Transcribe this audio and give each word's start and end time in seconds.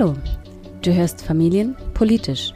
Hallo, 0.00 0.14
du 0.82 0.94
hörst 0.94 1.22
Familien 1.22 1.74
politisch, 1.92 2.52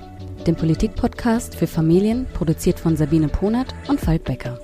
den 0.46 0.54
Politikpodcast 0.54 1.56
für 1.56 1.66
Familien, 1.66 2.24
produziert 2.34 2.78
von 2.78 2.96
Sabine 2.96 3.26
Ponert 3.26 3.74
und 3.88 4.00
Falk 4.00 4.22
Becker. 4.22 4.60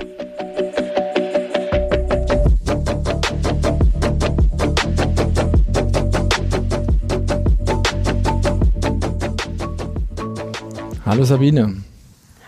Hallo 11.04 11.24
Sabine. 11.24 11.82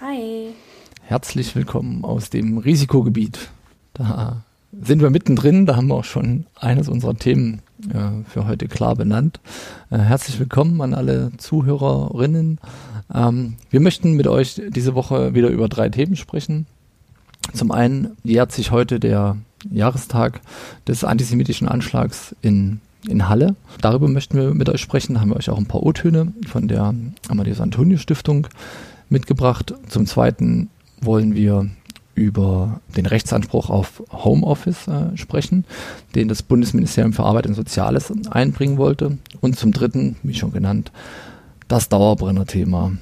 Hi. 0.00 0.54
Herzlich 1.02 1.56
willkommen 1.56 2.04
aus 2.04 2.30
dem 2.30 2.58
Risikogebiet. 2.58 3.50
Da 3.94 4.44
sind 4.83 5.02
wir 5.02 5.11
mittendrin, 5.11 5.66
da 5.66 5.77
haben 5.77 5.89
wir 5.89 5.95
auch 5.95 6.05
schon 6.05 6.47
eines 6.59 6.89
unserer 6.89 7.15
Themen 7.15 7.61
äh, 7.93 8.25
für 8.29 8.47
heute 8.47 8.66
klar 8.66 8.97
benannt. 8.97 9.41
Äh, 9.91 9.98
herzlich 9.98 10.39
willkommen 10.39 10.80
an 10.80 10.95
alle 10.95 11.33
Zuhörerinnen. 11.37 12.59
Ähm, 13.15 13.55
wir 13.70 13.80
möchten 13.80 14.15
mit 14.15 14.27
euch 14.27 14.61
diese 14.69 14.95
Woche 14.95 15.34
wieder 15.34 15.48
über 15.48 15.69
drei 15.69 15.89
Themen 15.89 16.16
sprechen. 16.16 16.66
Zum 17.53 17.73
einen 17.73 18.16
jährt 18.23 18.53
sich 18.53 18.70
heute 18.70 19.01
der 19.01 19.37
Jahrestag 19.70 20.41
des 20.87 21.05
antisemitischen 21.05 21.69
Anschlags 21.69 22.34
in, 22.41 22.81
in 23.06 23.28
Halle. 23.28 23.56
Darüber 23.81 24.09
möchten 24.09 24.39
wir 24.39 24.55
mit 24.55 24.69
euch 24.69 24.81
sprechen. 24.81 25.15
Da 25.15 25.20
haben 25.20 25.31
wir 25.31 25.37
euch 25.37 25.51
auch 25.51 25.59
ein 25.59 25.67
paar 25.67 25.83
O-Töne 25.83 26.33
von 26.47 26.69
der 26.69 26.95
Amadeus 27.28 27.61
Antonio 27.61 27.98
Stiftung 27.98 28.47
mitgebracht. 29.09 29.75
Zum 29.89 30.06
zweiten 30.06 30.70
wollen 31.03 31.34
wir 31.34 31.69
über 32.14 32.80
den 32.96 33.06
Rechtsanspruch 33.06 33.70
auf 33.70 34.02
Homeoffice 34.12 34.88
äh, 34.88 35.16
sprechen, 35.16 35.64
den 36.14 36.28
das 36.28 36.42
Bundesministerium 36.42 37.12
für 37.12 37.25
Arbeit 37.25 37.47
und 37.47 37.55
Soziales 37.55 38.12
einbringen 38.30 38.78
wollte. 38.78 39.19
Und 39.41 39.58
zum 39.58 39.72
dritten, 39.72 40.16
wie 40.22 40.34
schon 40.34 40.53
genannt, 40.53 40.92
das 41.69 41.88
Dauerbrenner-Thema 41.88 42.92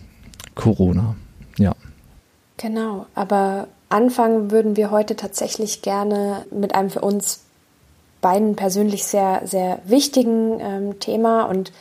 Corona. 0.55 1.17
Ja. 1.59 1.75
Genau, 2.59 3.07
aber 3.15 3.69
anfangen 3.89 4.51
würden 4.51 4.77
wir 4.77 4.91
heute 4.91 5.17
tatsächlich 5.17 5.83
gerne 5.83 6.45
mit 6.51 6.75
einem 6.75 6.91
für 6.91 7.01
uns 7.01 7.41
beiden 8.21 8.57
persönlich 8.57 9.05
sehr, 9.05 9.43
sehr 9.45 9.81
wichtigen 9.85 10.59
ähm, 10.61 11.01
Thema 11.01 11.45
und 11.45 11.73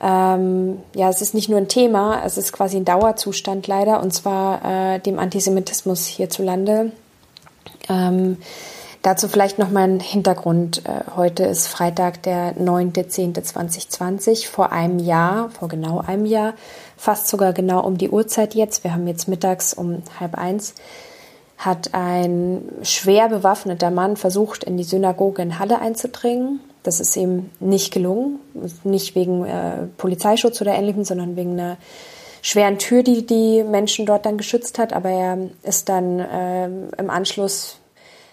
ähm, 0.00 0.78
ja, 0.94 1.08
es 1.08 1.20
ist 1.20 1.34
nicht 1.34 1.48
nur 1.48 1.58
ein 1.58 1.68
Thema, 1.68 2.22
es 2.24 2.38
ist 2.38 2.52
quasi 2.52 2.76
ein 2.76 2.84
Dauerzustand 2.84 3.66
leider, 3.66 4.00
und 4.00 4.12
zwar 4.12 4.64
äh, 4.94 4.98
dem 5.00 5.18
Antisemitismus 5.18 6.06
hierzulande. 6.06 6.92
Ähm, 7.88 8.36
dazu 9.02 9.26
vielleicht 9.26 9.58
noch 9.58 9.70
mal 9.70 9.84
ein 9.84 10.00
Hintergrund. 10.00 10.82
Äh, 10.86 11.16
heute 11.16 11.44
ist 11.44 11.66
Freitag, 11.66 12.22
der 12.22 12.56
9.10.2020, 12.56 14.46
vor 14.46 14.70
einem 14.70 15.00
Jahr, 15.00 15.50
vor 15.50 15.68
genau 15.68 16.00
einem 16.00 16.26
Jahr, 16.26 16.54
fast 16.96 17.26
sogar 17.26 17.52
genau 17.52 17.84
um 17.84 17.98
die 17.98 18.10
Uhrzeit 18.10 18.54
jetzt, 18.54 18.84
wir 18.84 18.92
haben 18.92 19.08
jetzt 19.08 19.26
mittags 19.26 19.74
um 19.74 20.02
halb 20.20 20.36
eins, 20.36 20.74
hat 21.56 21.92
ein 21.92 22.62
schwer 22.82 23.28
bewaffneter 23.28 23.90
Mann 23.90 24.16
versucht, 24.16 24.62
in 24.62 24.76
die 24.76 24.84
Synagoge 24.84 25.42
in 25.42 25.58
Halle 25.58 25.80
einzudringen 25.80 26.60
das 26.88 27.00
ist 27.00 27.14
ihm 27.16 27.50
nicht 27.60 27.92
gelungen, 27.92 28.40
nicht 28.82 29.14
wegen 29.14 29.44
äh, 29.44 29.88
Polizeischutz 29.98 30.58
oder 30.62 30.74
ähnlichem, 30.74 31.04
sondern 31.04 31.36
wegen 31.36 31.52
einer 31.52 31.76
schweren 32.40 32.78
Tür, 32.78 33.02
die 33.02 33.26
die 33.26 33.62
Menschen 33.62 34.06
dort 34.06 34.24
dann 34.24 34.38
geschützt 34.38 34.78
hat. 34.78 34.94
Aber 34.94 35.10
er 35.10 35.36
ist 35.62 35.90
dann 35.90 36.18
äh, 36.18 36.64
im 36.96 37.10
Anschluss 37.10 37.76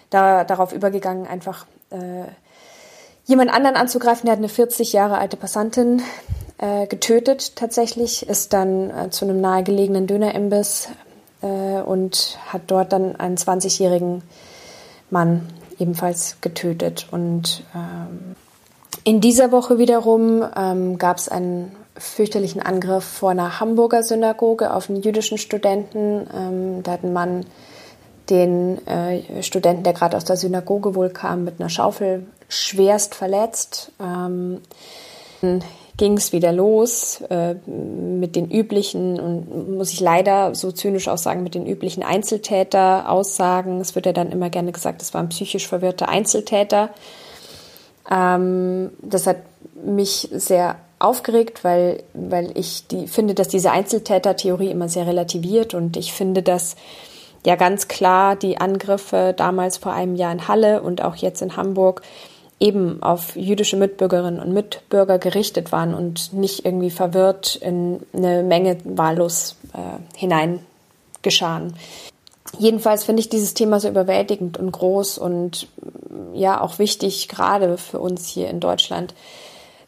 da, 0.08 0.44
darauf 0.44 0.72
übergegangen, 0.72 1.26
einfach 1.26 1.66
äh, 1.90 2.24
jemand 3.26 3.52
anderen 3.52 3.76
anzugreifen. 3.76 4.24
Der 4.24 4.32
hat 4.32 4.38
eine 4.38 4.48
40 4.48 4.94
Jahre 4.94 5.18
alte 5.18 5.36
Passantin 5.36 6.00
äh, 6.56 6.86
getötet 6.86 7.56
tatsächlich, 7.56 8.26
ist 8.26 8.54
dann 8.54 8.88
äh, 8.88 9.10
zu 9.10 9.26
einem 9.26 9.42
nahegelegenen 9.42 10.06
Dönerimbiss 10.06 10.88
äh, 11.42 11.82
und 11.82 12.38
hat 12.46 12.62
dort 12.68 12.94
dann 12.94 13.16
einen 13.16 13.36
20-jährigen 13.36 14.22
Mann 15.10 15.46
ebenfalls 15.78 16.38
getötet. 16.40 17.06
Und 17.10 17.64
ähm, 17.74 18.36
in 19.06 19.20
dieser 19.20 19.52
Woche 19.52 19.78
wiederum 19.78 20.44
ähm, 20.56 20.98
gab 20.98 21.18
es 21.18 21.28
einen 21.28 21.70
fürchterlichen 21.96 22.60
Angriff 22.60 23.04
vor 23.04 23.30
einer 23.30 23.60
Hamburger 23.60 24.02
Synagoge 24.02 24.74
auf 24.74 24.90
einen 24.90 25.00
jüdischen 25.00 25.38
Studenten. 25.38 26.26
Ähm, 26.36 26.82
da 26.82 26.90
hat 26.90 27.04
ein 27.04 27.12
Mann 27.12 27.46
den 28.30 28.84
äh, 28.88 29.44
Studenten, 29.44 29.84
der 29.84 29.92
gerade 29.92 30.16
aus 30.16 30.24
der 30.24 30.36
Synagoge 30.36 30.96
wohl 30.96 31.10
kam, 31.10 31.44
mit 31.44 31.60
einer 31.60 31.68
Schaufel 31.68 32.26
schwerst 32.48 33.14
verletzt. 33.14 33.92
Ähm, 34.00 34.60
ging 35.96 36.16
es 36.16 36.32
wieder 36.32 36.50
los 36.50 37.20
äh, 37.30 37.54
mit 37.54 38.34
den 38.34 38.50
üblichen 38.50 39.20
und 39.20 39.76
muss 39.76 39.92
ich 39.92 40.00
leider 40.00 40.56
so 40.56 40.72
zynisch 40.72 41.06
auch 41.06 41.16
sagen, 41.16 41.44
mit 41.44 41.54
den 41.54 41.68
üblichen 41.68 42.02
Einzeltäter-Aussagen. 42.02 43.80
Es 43.80 43.94
wird 43.94 44.06
ja 44.06 44.12
dann 44.12 44.32
immer 44.32 44.50
gerne 44.50 44.72
gesagt, 44.72 45.00
es 45.00 45.14
waren 45.14 45.28
psychisch 45.28 45.68
verwirrte 45.68 46.08
Einzeltäter. 46.08 46.90
Ähm, 48.10 48.90
das 49.02 49.26
hat 49.26 49.38
mich 49.84 50.28
sehr 50.32 50.76
aufgeregt, 50.98 51.64
weil, 51.64 52.02
weil 52.14 52.56
ich 52.56 52.86
die, 52.86 53.06
finde, 53.06 53.34
dass 53.34 53.48
diese 53.48 53.70
Einzeltäter-Theorie 53.70 54.70
immer 54.70 54.88
sehr 54.88 55.06
relativiert 55.06 55.74
und 55.74 55.96
ich 55.96 56.12
finde, 56.12 56.42
dass 56.42 56.76
ja 57.44 57.54
ganz 57.56 57.88
klar 57.88 58.34
die 58.34 58.58
Angriffe 58.58 59.34
damals 59.36 59.76
vor 59.76 59.92
einem 59.92 60.16
Jahr 60.16 60.32
in 60.32 60.48
Halle 60.48 60.82
und 60.82 61.02
auch 61.02 61.16
jetzt 61.16 61.42
in 61.42 61.56
Hamburg 61.56 62.02
eben 62.58 63.02
auf 63.02 63.36
jüdische 63.36 63.76
Mitbürgerinnen 63.76 64.40
und 64.40 64.52
Mitbürger 64.52 65.18
gerichtet 65.18 65.72
waren 65.72 65.94
und 65.94 66.32
nicht 66.32 66.64
irgendwie 66.64 66.90
verwirrt 66.90 67.56
in 67.56 68.00
eine 68.14 68.42
Menge 68.42 68.78
wahllos 68.84 69.56
äh, 69.74 70.18
hineingeschahen. 70.18 71.74
Jedenfalls 72.58 73.04
finde 73.04 73.20
ich 73.20 73.28
dieses 73.28 73.54
Thema 73.54 73.80
so 73.80 73.88
überwältigend 73.88 74.58
und 74.58 74.72
groß 74.72 75.18
und 75.18 75.68
ja 76.32 76.60
auch 76.60 76.78
wichtig, 76.78 77.28
gerade 77.28 77.78
für 77.78 77.98
uns 77.98 78.26
hier 78.26 78.48
in 78.48 78.60
Deutschland, 78.60 79.14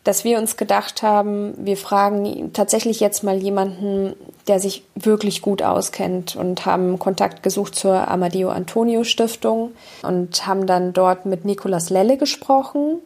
dass 0.04 0.24
wir 0.24 0.38
uns 0.38 0.56
gedacht 0.56 1.02
haben, 1.02 1.52
wir 1.58 1.76
fragen 1.76 2.52
tatsächlich 2.54 3.00
jetzt 3.00 3.24
mal 3.24 3.36
jemanden, 3.36 4.14
der 4.46 4.58
sich 4.58 4.82
wirklich 4.94 5.42
gut 5.42 5.62
auskennt 5.62 6.34
und 6.34 6.64
haben 6.64 6.98
Kontakt 6.98 7.42
gesucht 7.42 7.74
zur 7.74 8.08
Amadeo 8.08 8.48
Antonio 8.48 9.04
Stiftung 9.04 9.72
und 10.02 10.46
haben 10.46 10.66
dann 10.66 10.94
dort 10.94 11.26
mit 11.26 11.44
Nikolas 11.44 11.90
Lelle 11.90 12.16
gesprochen. 12.16 13.00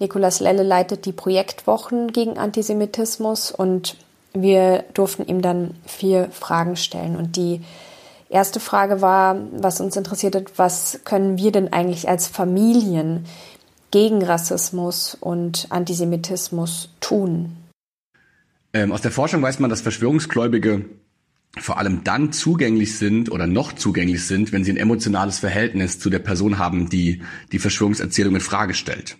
Nikolas 0.00 0.40
Lelle 0.40 0.64
leitet 0.64 1.04
die 1.04 1.12
Projektwochen 1.12 2.10
gegen 2.10 2.36
Antisemitismus 2.36 3.52
und 3.52 3.96
wir 4.32 4.84
durften 4.94 5.24
ihm 5.26 5.40
dann 5.40 5.74
vier 5.86 6.28
Fragen 6.32 6.74
stellen 6.74 7.14
und 7.16 7.36
die 7.36 7.60
erste 8.34 8.60
Frage 8.60 9.00
war, 9.00 9.38
was 9.52 9.80
uns 9.80 9.96
interessiert 9.96 10.34
hat, 10.34 10.58
was 10.58 11.00
können 11.04 11.38
wir 11.38 11.52
denn 11.52 11.72
eigentlich 11.72 12.08
als 12.08 12.26
Familien 12.26 13.24
gegen 13.90 14.22
Rassismus 14.22 15.16
und 15.18 15.68
Antisemitismus 15.70 16.90
tun? 17.00 17.56
Ähm, 18.72 18.90
aus 18.92 19.02
der 19.02 19.12
Forschung 19.12 19.40
weiß 19.40 19.60
man, 19.60 19.70
dass 19.70 19.80
Verschwörungsgläubige 19.80 20.84
vor 21.56 21.78
allem 21.78 22.02
dann 22.02 22.32
zugänglich 22.32 22.98
sind 22.98 23.30
oder 23.30 23.46
noch 23.46 23.72
zugänglich 23.72 24.26
sind, 24.26 24.50
wenn 24.50 24.64
sie 24.64 24.72
ein 24.72 24.76
emotionales 24.76 25.38
Verhältnis 25.38 26.00
zu 26.00 26.10
der 26.10 26.18
Person 26.18 26.58
haben, 26.58 26.88
die 26.88 27.22
die 27.52 27.60
Verschwörungserzählung 27.60 28.34
in 28.34 28.40
Frage 28.40 28.74
stellt. 28.74 29.16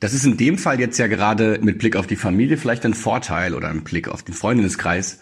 Das 0.00 0.12
ist 0.12 0.24
in 0.24 0.36
dem 0.36 0.58
Fall 0.58 0.80
jetzt 0.80 0.98
ja 0.98 1.06
gerade 1.06 1.60
mit 1.62 1.78
Blick 1.78 1.94
auf 1.94 2.08
die 2.08 2.16
Familie 2.16 2.56
vielleicht 2.56 2.84
ein 2.84 2.94
Vorteil 2.94 3.54
oder 3.54 3.70
im 3.70 3.84
Blick 3.84 4.08
auf 4.08 4.24
den 4.24 4.34
Freundeskreis, 4.34 5.20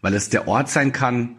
weil 0.00 0.14
es 0.14 0.28
der 0.28 0.46
Ort 0.46 0.70
sein 0.70 0.92
kann, 0.92 1.37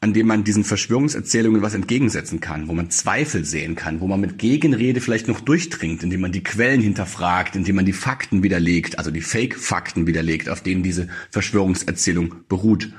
an 0.00 0.12
dem 0.12 0.26
man 0.26 0.44
diesen 0.44 0.64
Verschwörungserzählungen 0.64 1.62
was 1.62 1.74
entgegensetzen 1.74 2.40
kann, 2.40 2.68
wo 2.68 2.74
man 2.74 2.90
Zweifel 2.90 3.44
sehen 3.44 3.76
kann, 3.76 4.00
wo 4.00 4.06
man 4.06 4.20
mit 4.20 4.38
Gegenrede 4.38 5.00
vielleicht 5.00 5.26
noch 5.26 5.40
durchdringt, 5.40 6.02
indem 6.02 6.20
man 6.20 6.32
die 6.32 6.42
Quellen 6.42 6.82
hinterfragt, 6.82 7.56
indem 7.56 7.76
man 7.76 7.86
die 7.86 7.94
Fakten 7.94 8.42
widerlegt, 8.42 8.98
also 8.98 9.10
die 9.10 9.22
Fake-Fakten 9.22 10.06
widerlegt, 10.06 10.48
auf 10.48 10.62
denen 10.62 10.82
diese 10.82 11.08
Verschwörungserzählung 11.30 12.34
beruht. 12.48 12.92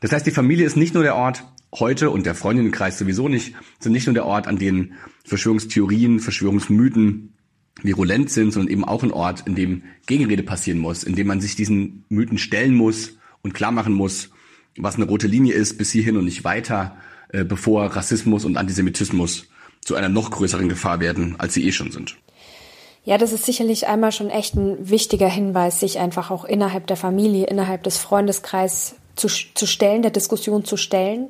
Das 0.00 0.10
heißt, 0.12 0.26
die 0.26 0.32
Familie 0.32 0.66
ist 0.66 0.76
nicht 0.76 0.94
nur 0.94 1.04
der 1.04 1.14
Ort 1.14 1.44
heute 1.72 2.10
und 2.10 2.26
der 2.26 2.34
Freundinnenkreis 2.34 2.98
sowieso 2.98 3.28
nicht, 3.28 3.54
sind 3.78 3.92
nicht 3.92 4.06
nur 4.06 4.14
der 4.14 4.26
Ort, 4.26 4.48
an 4.48 4.58
dem 4.58 4.92
Verschwörungstheorien, 5.24 6.18
Verschwörungsmythen 6.18 7.34
virulent 7.80 8.28
sind, 8.28 8.52
sondern 8.52 8.72
eben 8.72 8.84
auch 8.84 9.04
ein 9.04 9.12
Ort, 9.12 9.46
in 9.46 9.54
dem 9.54 9.84
Gegenrede 10.06 10.42
passieren 10.42 10.80
muss, 10.80 11.04
in 11.04 11.14
dem 11.14 11.28
man 11.28 11.40
sich 11.40 11.54
diesen 11.54 12.04
Mythen 12.08 12.38
stellen 12.38 12.74
muss 12.74 13.16
und 13.42 13.54
klar 13.54 13.72
machen 13.72 13.94
muss, 13.94 14.31
was 14.76 14.96
eine 14.96 15.06
rote 15.06 15.26
Linie 15.26 15.54
ist, 15.54 15.78
bis 15.78 15.90
hierhin 15.90 16.16
und 16.16 16.24
nicht 16.24 16.44
weiter, 16.44 16.96
äh, 17.28 17.44
bevor 17.44 17.84
Rassismus 17.86 18.44
und 18.44 18.56
Antisemitismus 18.56 19.46
zu 19.80 19.94
einer 19.94 20.08
noch 20.08 20.30
größeren 20.30 20.68
Gefahr 20.68 21.00
werden, 21.00 21.36
als 21.38 21.54
sie 21.54 21.66
eh 21.66 21.72
schon 21.72 21.90
sind. 21.90 22.16
Ja, 23.04 23.18
das 23.18 23.32
ist 23.32 23.44
sicherlich 23.44 23.88
einmal 23.88 24.12
schon 24.12 24.30
echt 24.30 24.54
ein 24.54 24.88
wichtiger 24.88 25.28
Hinweis, 25.28 25.80
sich 25.80 25.98
einfach 25.98 26.30
auch 26.30 26.44
innerhalb 26.44 26.86
der 26.86 26.96
Familie, 26.96 27.46
innerhalb 27.46 27.82
des 27.82 27.98
Freundeskreises 27.98 28.94
zu, 29.16 29.28
zu 29.28 29.66
stellen, 29.66 30.02
der 30.02 30.12
Diskussion 30.12 30.64
zu 30.64 30.76
stellen. 30.76 31.28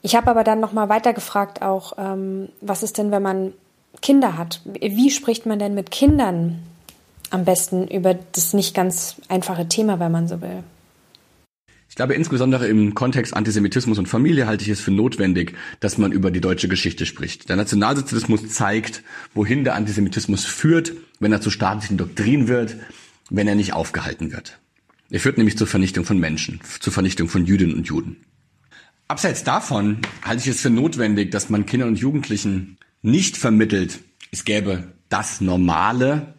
Ich 0.00 0.16
habe 0.16 0.30
aber 0.30 0.44
dann 0.44 0.60
nochmal 0.60 0.88
weitergefragt 0.88 1.60
auch, 1.60 1.92
ähm, 1.98 2.48
was 2.60 2.82
ist 2.82 2.96
denn, 2.96 3.10
wenn 3.10 3.22
man 3.22 3.52
Kinder 4.00 4.38
hat? 4.38 4.62
Wie 4.64 5.10
spricht 5.10 5.46
man 5.46 5.58
denn 5.58 5.74
mit 5.74 5.90
Kindern 5.90 6.62
am 7.34 7.44
besten 7.44 7.88
über 7.88 8.14
das 8.14 8.54
nicht 8.54 8.74
ganz 8.74 9.16
einfache 9.28 9.68
Thema, 9.68 9.98
wenn 9.98 10.12
man 10.12 10.28
so 10.28 10.40
will. 10.40 10.62
Ich 11.94 11.96
glaube, 11.96 12.14
insbesondere 12.14 12.66
im 12.66 12.94
Kontext 12.94 13.34
Antisemitismus 13.34 14.00
und 14.00 14.08
Familie 14.08 14.48
halte 14.48 14.64
ich 14.64 14.68
es 14.68 14.80
für 14.80 14.90
notwendig, 14.90 15.54
dass 15.78 15.96
man 15.96 16.10
über 16.10 16.32
die 16.32 16.40
deutsche 16.40 16.66
Geschichte 16.66 17.06
spricht. 17.06 17.48
Der 17.48 17.54
Nationalsozialismus 17.54 18.48
zeigt, 18.48 19.04
wohin 19.32 19.62
der 19.62 19.76
Antisemitismus 19.76 20.44
führt, 20.44 20.92
wenn 21.20 21.30
er 21.30 21.40
zu 21.40 21.50
staatlichen 21.50 21.96
Doktrin 21.96 22.48
wird, 22.48 22.74
wenn 23.30 23.46
er 23.46 23.54
nicht 23.54 23.74
aufgehalten 23.74 24.32
wird. 24.32 24.58
Er 25.08 25.20
führt 25.20 25.38
nämlich 25.38 25.56
zur 25.56 25.68
Vernichtung 25.68 26.04
von 26.04 26.18
Menschen, 26.18 26.60
zur 26.80 26.92
Vernichtung 26.92 27.28
von 27.28 27.46
Jüdinnen 27.46 27.76
und 27.76 27.86
Juden. 27.86 28.16
Abseits 29.06 29.44
davon 29.44 29.98
halte 30.24 30.42
ich 30.42 30.48
es 30.48 30.62
für 30.62 30.70
notwendig, 30.70 31.30
dass 31.30 31.48
man 31.48 31.64
Kindern 31.64 31.90
und 31.90 32.00
Jugendlichen 32.00 32.76
nicht 33.02 33.36
vermittelt, 33.36 34.00
es 34.32 34.44
gäbe 34.44 34.94
das 35.10 35.40
Normale 35.40 36.34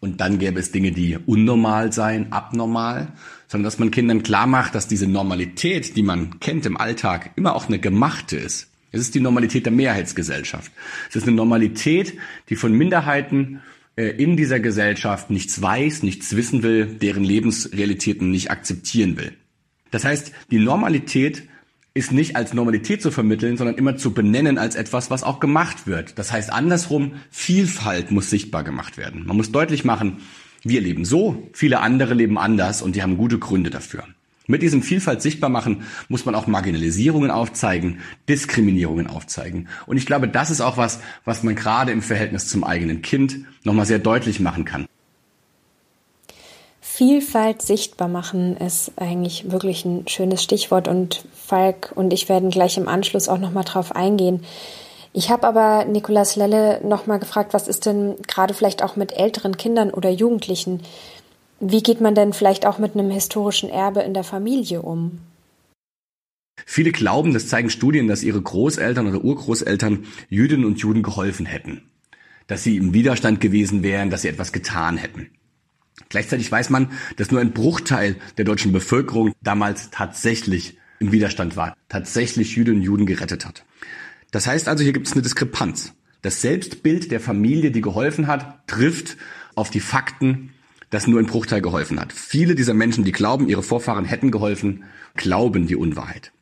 und 0.00 0.20
dann 0.20 0.40
gäbe 0.40 0.58
es 0.58 0.72
Dinge, 0.72 0.90
die 0.90 1.16
unnormal 1.16 1.92
seien, 1.92 2.32
abnormal, 2.32 3.12
sondern 3.48 3.64
dass 3.64 3.78
man 3.78 3.90
Kindern 3.90 4.22
klar 4.22 4.46
macht, 4.46 4.74
dass 4.74 4.88
diese 4.88 5.06
Normalität, 5.06 5.96
die 5.96 6.02
man 6.02 6.40
kennt 6.40 6.66
im 6.66 6.76
Alltag, 6.76 7.30
immer 7.36 7.54
auch 7.54 7.68
eine 7.68 7.78
gemachte 7.78 8.36
ist. 8.36 8.68
Es 8.92 9.00
ist 9.00 9.14
die 9.14 9.20
Normalität 9.20 9.66
der 9.66 9.72
Mehrheitsgesellschaft. 9.72 10.72
Es 11.10 11.16
ist 11.16 11.26
eine 11.26 11.36
Normalität, 11.36 12.14
die 12.48 12.56
von 12.56 12.72
Minderheiten 12.72 13.60
äh, 13.96 14.08
in 14.08 14.36
dieser 14.36 14.60
Gesellschaft 14.60 15.30
nichts 15.30 15.60
weiß, 15.60 16.02
nichts 16.02 16.34
wissen 16.36 16.62
will, 16.62 16.86
deren 16.86 17.24
Lebensrealitäten 17.24 18.30
nicht 18.30 18.50
akzeptieren 18.50 19.16
will. 19.16 19.32
Das 19.90 20.04
heißt, 20.04 20.32
die 20.50 20.58
Normalität 20.58 21.44
ist 21.94 22.12
nicht 22.12 22.36
als 22.36 22.52
Normalität 22.52 23.00
zu 23.00 23.10
vermitteln, 23.10 23.56
sondern 23.56 23.76
immer 23.76 23.96
zu 23.96 24.12
benennen 24.12 24.58
als 24.58 24.76
etwas, 24.76 25.10
was 25.10 25.22
auch 25.22 25.40
gemacht 25.40 25.86
wird. 25.86 26.18
Das 26.18 26.30
heißt 26.30 26.52
andersrum, 26.52 27.12
Vielfalt 27.30 28.10
muss 28.10 28.28
sichtbar 28.28 28.64
gemacht 28.64 28.98
werden. 28.98 29.24
Man 29.26 29.36
muss 29.36 29.50
deutlich 29.50 29.84
machen, 29.84 30.18
wir 30.68 30.80
leben 30.80 31.04
so, 31.04 31.48
viele 31.52 31.80
andere 31.80 32.14
leben 32.14 32.38
anders 32.38 32.82
und 32.82 32.96
die 32.96 33.02
haben 33.02 33.16
gute 33.16 33.38
Gründe 33.38 33.70
dafür. 33.70 34.04
Mit 34.48 34.62
diesem 34.62 34.82
Vielfalt 34.82 35.22
sichtbar 35.22 35.50
machen 35.50 35.82
muss 36.08 36.24
man 36.24 36.36
auch 36.36 36.46
Marginalisierungen 36.46 37.32
aufzeigen, 37.32 38.00
Diskriminierungen 38.28 39.08
aufzeigen. 39.08 39.68
Und 39.86 39.96
ich 39.96 40.06
glaube, 40.06 40.28
das 40.28 40.50
ist 40.50 40.60
auch 40.60 40.76
was, 40.76 41.00
was 41.24 41.42
man 41.42 41.56
gerade 41.56 41.90
im 41.90 42.00
Verhältnis 42.00 42.46
zum 42.48 42.62
eigenen 42.62 43.02
Kind 43.02 43.38
nochmal 43.64 43.86
sehr 43.86 43.98
deutlich 43.98 44.38
machen 44.38 44.64
kann. 44.64 44.86
Vielfalt 46.80 47.60
sichtbar 47.60 48.08
machen 48.08 48.56
ist 48.56 48.92
eigentlich 48.96 49.50
wirklich 49.50 49.84
ein 49.84 50.06
schönes 50.08 50.42
Stichwort 50.42 50.88
und 50.88 51.26
Falk 51.34 51.92
und 51.94 52.12
ich 52.12 52.28
werden 52.28 52.50
gleich 52.50 52.78
im 52.78 52.88
Anschluss 52.88 53.28
auch 53.28 53.38
nochmal 53.38 53.64
drauf 53.64 53.94
eingehen. 53.94 54.44
Ich 55.16 55.30
habe 55.30 55.46
aber 55.46 55.86
Nikolas 55.86 56.36
Lelle 56.36 56.82
nochmal 56.84 57.18
gefragt, 57.18 57.54
was 57.54 57.68
ist 57.68 57.86
denn 57.86 58.16
gerade 58.28 58.52
vielleicht 58.52 58.82
auch 58.82 58.96
mit 58.96 59.12
älteren 59.12 59.56
Kindern 59.56 59.88
oder 59.88 60.10
Jugendlichen? 60.10 60.82
Wie 61.58 61.82
geht 61.82 62.02
man 62.02 62.14
denn 62.14 62.34
vielleicht 62.34 62.66
auch 62.66 62.76
mit 62.76 62.92
einem 62.92 63.10
historischen 63.10 63.70
Erbe 63.70 64.00
in 64.00 64.12
der 64.12 64.24
Familie 64.24 64.82
um? 64.82 65.20
Viele 66.66 66.92
glauben, 66.92 67.32
das 67.32 67.48
zeigen 67.48 67.70
Studien, 67.70 68.08
dass 68.08 68.22
ihre 68.22 68.42
Großeltern 68.42 69.06
oder 69.06 69.24
Urgroßeltern 69.24 70.04
Jüdinnen 70.28 70.66
und 70.66 70.80
Juden 70.80 71.02
geholfen 71.02 71.46
hätten. 71.46 71.88
Dass 72.46 72.62
sie 72.62 72.76
im 72.76 72.92
Widerstand 72.92 73.40
gewesen 73.40 73.82
wären, 73.82 74.10
dass 74.10 74.20
sie 74.20 74.28
etwas 74.28 74.52
getan 74.52 74.98
hätten. 74.98 75.30
Gleichzeitig 76.10 76.52
weiß 76.52 76.68
man, 76.68 76.90
dass 77.16 77.30
nur 77.30 77.40
ein 77.40 77.54
Bruchteil 77.54 78.16
der 78.36 78.44
deutschen 78.44 78.70
Bevölkerung 78.70 79.32
damals 79.42 79.88
tatsächlich 79.90 80.76
im 80.98 81.10
Widerstand 81.10 81.56
war, 81.56 81.74
tatsächlich 81.88 82.54
Jüdinnen 82.54 82.80
und 82.80 82.84
Juden 82.84 83.06
gerettet 83.06 83.46
hat. 83.46 83.64
Das 84.36 84.46
heißt 84.46 84.68
also, 84.68 84.84
hier 84.84 84.92
gibt 84.92 85.06
es 85.06 85.14
eine 85.14 85.22
Diskrepanz. 85.22 85.94
Das 86.20 86.42
Selbstbild 86.42 87.10
der 87.10 87.20
Familie, 87.20 87.70
die 87.70 87.80
geholfen 87.80 88.26
hat, 88.26 88.66
trifft 88.66 89.16
auf 89.54 89.70
die 89.70 89.80
Fakten, 89.80 90.50
dass 90.90 91.06
nur 91.06 91.20
ein 91.20 91.24
Bruchteil 91.24 91.62
geholfen 91.62 91.98
hat. 91.98 92.12
Viele 92.12 92.54
dieser 92.54 92.74
Menschen, 92.74 93.02
die 93.04 93.12
glauben, 93.12 93.48
ihre 93.48 93.62
Vorfahren 93.62 94.04
hätten 94.04 94.30
geholfen, 94.30 94.84
glauben 95.14 95.66
die 95.66 95.74
Unwahrheit. 95.74 96.32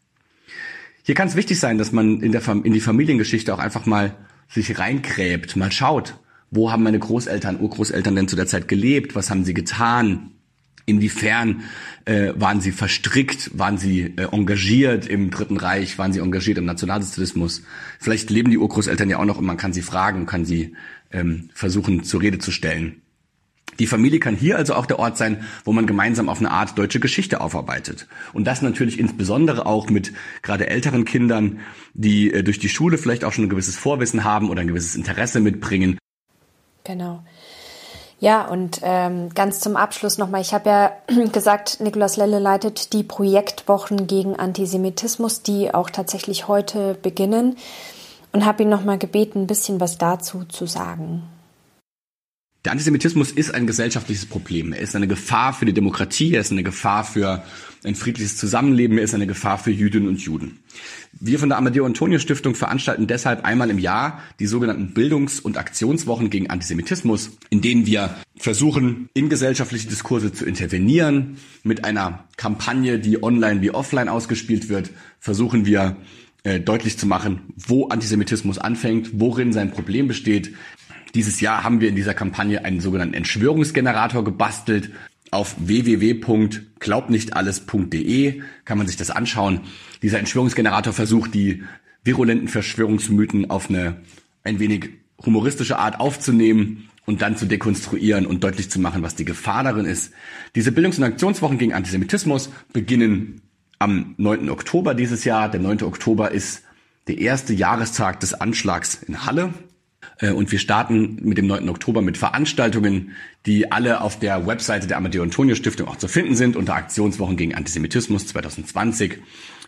Hier 1.04 1.14
kann 1.14 1.28
es 1.28 1.36
wichtig 1.36 1.60
sein, 1.60 1.78
dass 1.78 1.92
man 1.92 2.20
in, 2.20 2.32
der, 2.32 2.42
in 2.64 2.72
die 2.72 2.80
Familiengeschichte 2.80 3.54
auch 3.54 3.60
einfach 3.60 3.86
mal 3.86 4.16
sich 4.48 4.76
reingräbt, 4.76 5.54
mal 5.54 5.70
schaut, 5.70 6.18
wo 6.50 6.72
haben 6.72 6.82
meine 6.82 6.98
Großeltern, 6.98 7.60
Urgroßeltern 7.60 8.16
denn 8.16 8.26
zu 8.26 8.34
der 8.34 8.48
Zeit 8.48 8.66
gelebt? 8.66 9.14
Was 9.14 9.30
haben 9.30 9.44
sie 9.44 9.54
getan? 9.54 10.32
Inwiefern 10.86 11.62
äh, 12.04 12.32
waren 12.34 12.60
sie 12.60 12.72
verstrickt? 12.72 13.50
Waren 13.58 13.78
sie 13.78 14.02
äh, 14.16 14.28
engagiert 14.32 15.06
im 15.06 15.30
Dritten 15.30 15.56
Reich? 15.56 15.98
Waren 15.98 16.12
sie 16.12 16.20
engagiert 16.20 16.58
im 16.58 16.66
Nationalsozialismus? 16.66 17.62
Vielleicht 17.98 18.30
leben 18.30 18.50
die 18.50 18.58
Urgroßeltern 18.58 19.08
ja 19.08 19.18
auch 19.18 19.24
noch 19.24 19.38
und 19.38 19.46
man 19.46 19.56
kann 19.56 19.72
sie 19.72 19.82
fragen, 19.82 20.26
kann 20.26 20.44
sie 20.44 20.74
ähm, 21.10 21.48
versuchen 21.54 22.04
zur 22.04 22.20
Rede 22.20 22.38
zu 22.38 22.50
stellen. 22.50 23.00
Die 23.78 23.86
Familie 23.86 24.20
kann 24.20 24.36
hier 24.36 24.56
also 24.56 24.74
auch 24.74 24.86
der 24.86 24.98
Ort 24.98 25.16
sein, 25.16 25.44
wo 25.64 25.72
man 25.72 25.86
gemeinsam 25.86 26.28
auf 26.28 26.38
eine 26.38 26.50
Art 26.50 26.78
deutsche 26.78 27.00
Geschichte 27.00 27.40
aufarbeitet. 27.40 28.06
Und 28.32 28.44
das 28.44 28.62
natürlich 28.62 29.00
insbesondere 29.00 29.66
auch 29.66 29.88
mit 29.88 30.12
gerade 30.42 30.68
älteren 30.68 31.04
Kindern, 31.06 31.60
die 31.94 32.32
äh, 32.32 32.42
durch 32.42 32.58
die 32.58 32.68
Schule 32.68 32.98
vielleicht 32.98 33.24
auch 33.24 33.32
schon 33.32 33.44
ein 33.44 33.50
gewisses 33.50 33.76
Vorwissen 33.76 34.22
haben 34.22 34.50
oder 34.50 34.60
ein 34.60 34.68
gewisses 34.68 34.96
Interesse 34.96 35.40
mitbringen 35.40 35.98
Genau. 36.84 37.24
Ja, 38.24 38.46
und 38.48 38.80
ähm, 38.82 39.28
ganz 39.34 39.60
zum 39.60 39.76
Abschluss 39.76 40.16
nochmal, 40.16 40.40
ich 40.40 40.54
habe 40.54 40.70
ja 40.70 40.92
gesagt, 41.32 41.80
Nikolaus 41.80 42.16
Lelle 42.16 42.38
leitet 42.38 42.94
die 42.94 43.02
Projektwochen 43.02 44.06
gegen 44.06 44.34
Antisemitismus, 44.34 45.42
die 45.42 45.74
auch 45.74 45.90
tatsächlich 45.90 46.48
heute 46.48 46.94
beginnen 46.94 47.58
und 48.32 48.46
habe 48.46 48.62
ihn 48.62 48.70
nochmal 48.70 48.96
gebeten, 48.96 49.42
ein 49.42 49.46
bisschen 49.46 49.78
was 49.78 49.98
dazu 49.98 50.44
zu 50.46 50.64
sagen. 50.64 51.24
Der 52.64 52.72
Antisemitismus 52.72 53.30
ist 53.30 53.54
ein 53.54 53.66
gesellschaftliches 53.66 54.24
Problem. 54.24 54.72
Er 54.72 54.80
ist 54.80 54.96
eine 54.96 55.06
Gefahr 55.06 55.52
für 55.52 55.66
die 55.66 55.74
Demokratie, 55.74 56.32
er 56.32 56.40
ist 56.40 56.50
eine 56.50 56.62
Gefahr 56.62 57.04
für 57.04 57.44
ein 57.84 57.94
friedliches 57.94 58.38
Zusammenleben, 58.38 58.96
er 58.96 59.04
ist 59.04 59.14
eine 59.14 59.26
Gefahr 59.26 59.58
für 59.58 59.70
Jüdinnen 59.70 60.08
und 60.08 60.18
Juden. 60.22 60.60
Wir 61.12 61.38
von 61.38 61.50
der 61.50 61.58
Amadeo 61.58 61.84
Antonio 61.84 62.18
Stiftung 62.18 62.54
veranstalten 62.54 63.06
deshalb 63.06 63.44
einmal 63.44 63.68
im 63.68 63.78
Jahr 63.78 64.22
die 64.40 64.46
sogenannten 64.46 64.94
Bildungs- 64.94 65.40
und 65.40 65.58
Aktionswochen 65.58 66.30
gegen 66.30 66.48
Antisemitismus, 66.48 67.36
in 67.50 67.60
denen 67.60 67.84
wir 67.84 68.14
versuchen, 68.34 69.10
in 69.12 69.28
gesellschaftliche 69.28 69.88
Diskurse 69.88 70.32
zu 70.32 70.46
intervenieren. 70.46 71.36
Mit 71.64 71.84
einer 71.84 72.24
Kampagne, 72.38 72.98
die 72.98 73.22
online 73.22 73.60
wie 73.60 73.72
offline 73.72 74.08
ausgespielt 74.08 74.70
wird, 74.70 74.88
versuchen 75.20 75.66
wir 75.66 75.98
äh, 76.44 76.60
deutlich 76.60 76.98
zu 76.98 77.06
machen, 77.06 77.40
wo 77.56 77.88
Antisemitismus 77.88 78.58
anfängt, 78.58 79.10
worin 79.14 79.52
sein 79.52 79.70
Problem 79.70 80.08
besteht, 80.08 80.54
dieses 81.14 81.40
Jahr 81.40 81.64
haben 81.64 81.80
wir 81.80 81.88
in 81.88 81.96
dieser 81.96 82.14
Kampagne 82.14 82.64
einen 82.64 82.80
sogenannten 82.80 83.14
Entschwörungsgenerator 83.14 84.22
gebastelt. 84.24 84.90
Auf 85.30 85.56
www.glaubnichtalles.de 85.58 88.42
kann 88.64 88.78
man 88.78 88.86
sich 88.86 88.96
das 88.96 89.10
anschauen. 89.10 89.60
Dieser 90.02 90.18
Entschwörungsgenerator 90.18 90.92
versucht, 90.92 91.34
die 91.34 91.62
virulenten 92.04 92.48
Verschwörungsmythen 92.48 93.50
auf 93.50 93.68
eine 93.68 93.96
ein 94.44 94.58
wenig 94.58 94.90
humoristische 95.24 95.78
Art 95.78 96.00
aufzunehmen 96.00 96.88
und 97.06 97.22
dann 97.22 97.36
zu 97.36 97.46
dekonstruieren 97.46 98.26
und 98.26 98.44
deutlich 98.44 98.70
zu 98.70 98.78
machen, 98.78 99.02
was 99.02 99.14
die 99.14 99.24
Gefahr 99.24 99.64
darin 99.64 99.86
ist. 99.86 100.12
Diese 100.54 100.70
Bildungs- 100.70 100.98
und 100.98 101.04
Aktionswochen 101.04 101.58
gegen 101.58 101.72
Antisemitismus 101.72 102.50
beginnen 102.72 103.40
am 103.78 104.14
9. 104.18 104.50
Oktober 104.50 104.94
dieses 104.94 105.24
Jahr. 105.24 105.50
Der 105.50 105.60
9. 105.60 105.82
Oktober 105.82 106.30
ist 106.30 106.62
der 107.06 107.18
erste 107.18 107.52
Jahrestag 107.52 108.20
des 108.20 108.34
Anschlags 108.34 108.94
in 108.94 109.26
Halle. 109.26 109.52
Äh, 110.18 110.30
und 110.30 110.52
wir 110.52 110.58
starten 110.58 111.18
mit 111.22 111.38
dem 111.38 111.46
9. 111.46 111.68
Oktober 111.68 112.02
mit 112.02 112.16
Veranstaltungen, 112.16 113.12
die 113.46 113.72
alle 113.72 114.00
auf 114.00 114.18
der 114.18 114.46
Webseite 114.46 114.86
der 114.86 114.96
Amadeo 114.96 115.22
Antonio 115.22 115.54
Stiftung 115.54 115.88
auch 115.88 115.96
zu 115.96 116.08
finden 116.08 116.34
sind. 116.34 116.56
Unter 116.56 116.74
Aktionswochen 116.74 117.36
gegen 117.36 117.54
Antisemitismus 117.54 118.26
2020 118.28 119.18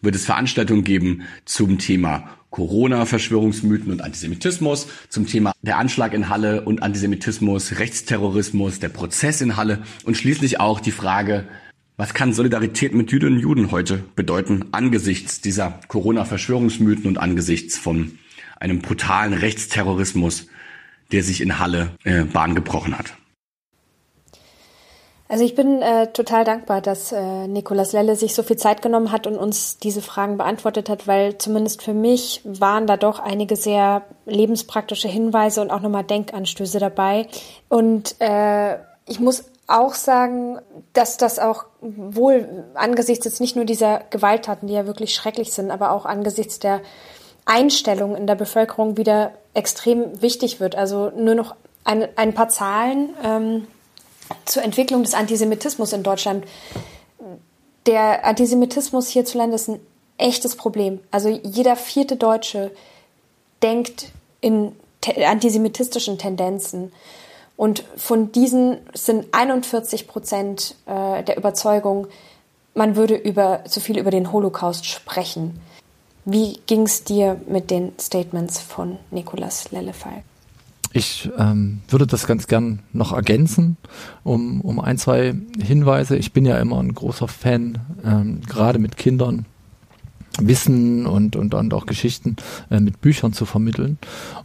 wird 0.03 0.15
es 0.15 0.25
Veranstaltungen 0.25 0.85
geben 0.85 1.23
zum 1.45 1.79
Thema 1.79 2.31
Corona, 2.50 3.05
Verschwörungsmythen 3.05 3.93
und 3.93 4.03
Antisemitismus, 4.03 4.88
zum 5.09 5.26
Thema 5.26 5.53
der 5.62 5.79
Anschlag 5.79 6.15
in 6.15 6.29
Halle 6.29 6.62
und 6.62 6.83
Antisemitismus, 6.83 7.79
Rechtsterrorismus, 7.79 8.81
der 8.81 8.88
Prozess 8.88 9.41
in 9.41 9.57
Halle 9.57 9.83
und 10.05 10.17
schließlich 10.17 10.61
auch 10.61 10.81
die 10.81 10.93
Frage, 10.93 11.47
was 11.99 12.15
kann 12.15 12.33
Solidarität 12.33 12.95
mit 12.95 13.11
Jüdinnen 13.11 13.37
und 13.37 13.41
Juden 13.41 13.71
heute 13.71 14.05
bedeuten 14.17 14.67
angesichts 14.73 15.41
dieser 15.41 15.81
Corona-Verschwörungsmythen 15.88 17.07
und 17.07 17.19
angesichts 17.19 17.79
von 17.79 18.19
einem 18.57 18.81
brutalen 18.81 19.33
Rechtsterrorismus, 19.33 20.47
der 21.13 21.23
sich 21.23 21.41
in 21.41 21.59
Halle 21.59 21.91
äh, 22.05 22.23
Bahn 22.23 22.55
gebrochen 22.55 22.99
hat. 22.99 23.15
Also 25.29 25.45
ich 25.45 25.57
bin 25.57 25.83
äh, 25.83 26.13
total 26.13 26.45
dankbar, 26.45 26.81
dass 26.81 27.11
äh, 27.11 27.49
Nikolas 27.49 27.93
Lelle 27.93 28.15
sich 28.15 28.33
so 28.35 28.45
viel 28.45 28.57
Zeit 28.57 28.81
genommen 28.81 29.11
hat 29.11 29.27
und 29.27 29.37
uns 29.37 29.79
diese 29.79 30.01
Fragen 30.01 30.37
beantwortet 30.37 30.89
hat, 30.89 31.09
weil 31.09 31.37
zumindest 31.39 31.83
für 31.83 31.95
mich 31.95 32.43
waren 32.45 32.87
da 32.87 32.97
doch 32.97 33.19
einige 33.19 33.57
sehr 33.57 34.03
lebenspraktische 34.25 35.09
Hinweise 35.09 35.63
und 35.63 35.73
auch 35.73 35.81
nochmal 35.81 36.05
Denkanstöße 36.05 36.79
dabei. 36.79 37.27
Und 37.69 38.15
äh, 38.21 38.77
ich 39.09 39.19
muss 39.19 39.47
auch 39.67 39.95
sagen, 39.95 40.61
dass 40.93 41.17
das 41.17 41.41
auch 41.41 41.65
wohl 41.81 42.65
angesichts 42.75 43.25
jetzt 43.25 43.41
nicht 43.41 43.57
nur 43.57 43.65
dieser 43.65 44.03
Gewalttaten, 44.11 44.69
die 44.69 44.75
ja 44.75 44.87
wirklich 44.87 45.13
schrecklich 45.13 45.53
sind, 45.53 45.73
aber 45.73 45.91
auch 45.91 46.07
angesichts 46.07 46.61
der 46.61 46.83
Einstellung 47.47 48.15
in 48.15 48.26
der 48.26 48.35
Bevölkerung 48.35 48.97
wieder 48.97 49.33
extrem 49.55 50.21
wichtig 50.21 50.61
wird. 50.61 50.75
Also 50.75 51.11
nur 51.17 51.35
noch 51.35 51.55
ein, 51.85 52.07
ein 52.17 52.35
paar 52.35 52.49
Zahlen. 52.49 53.11
Ähm, 53.25 53.67
zur 54.45 54.62
Entwicklung 54.62 55.03
des 55.03 55.15
Antisemitismus 55.15 55.93
in 55.93 56.03
Deutschland. 56.03 56.45
Der 57.87 58.25
Antisemitismus 58.25 59.09
hierzulande 59.09 59.55
ist 59.55 59.69
ein 59.69 59.81
echtes 60.19 60.57
Problem. 60.57 61.00
Also 61.11 61.29
jeder 61.29 61.76
vierte 61.76 62.17
Deutsche 62.17 62.73
denkt 63.62 64.07
in 64.41 64.75
antisemitistischen 65.25 66.19
Tendenzen. 66.19 66.93
Und 67.57 67.85
von 67.97 68.33
diesen 68.33 68.79
sind 68.93 69.26
41 69.33 70.09
Prozent 70.09 70.75
äh, 70.87 71.23
der 71.23 71.37
Überzeugung, 71.38 72.09
man 72.75 72.97
würde 72.97 73.15
über 73.15 73.62
so 73.67 73.81
viel 73.81 73.99
über 73.99 74.11
den 74.11 74.31
Holocaust 74.33 74.85
sprechen. 74.85 75.59
Wie 76.28 76.59
ging 76.66 76.83
es 76.83 77.04
dir 77.04 77.40
mit 77.49 77.71
den 77.71 77.92
Statements 78.00 78.59
von 78.59 78.97
Nikolas 79.12 79.71
Lellefalk? 79.71 80.25
Ich 80.92 81.30
ähm, 81.38 81.83
würde 81.88 82.09
das 82.09 82.26
ganz 82.26 82.49
gern 82.49 82.80
noch 82.92 83.12
ergänzen, 83.12 83.76
um, 84.25 84.61
um 84.61 84.80
ein, 84.80 84.99
zwei 84.99 85.37
Hinweise. 85.62 86.16
Ich 86.16 86.33
bin 86.33 86.45
ja 86.45 86.59
immer 86.59 86.80
ein 86.83 86.92
großer 86.92 87.28
Fan, 87.28 87.78
ähm, 88.04 88.40
gerade 88.45 88.80
mit 88.80 88.97
Kindern, 88.97 89.47
Wissen 90.40 91.06
und, 91.06 91.37
und, 91.37 91.54
und 91.54 91.73
auch 91.73 91.87
Geschichten 91.87 92.35
äh, 92.73 92.80
mit 92.80 93.00
Büchern 93.00 93.33
zu 93.33 93.47
vermitteln. 93.47 93.97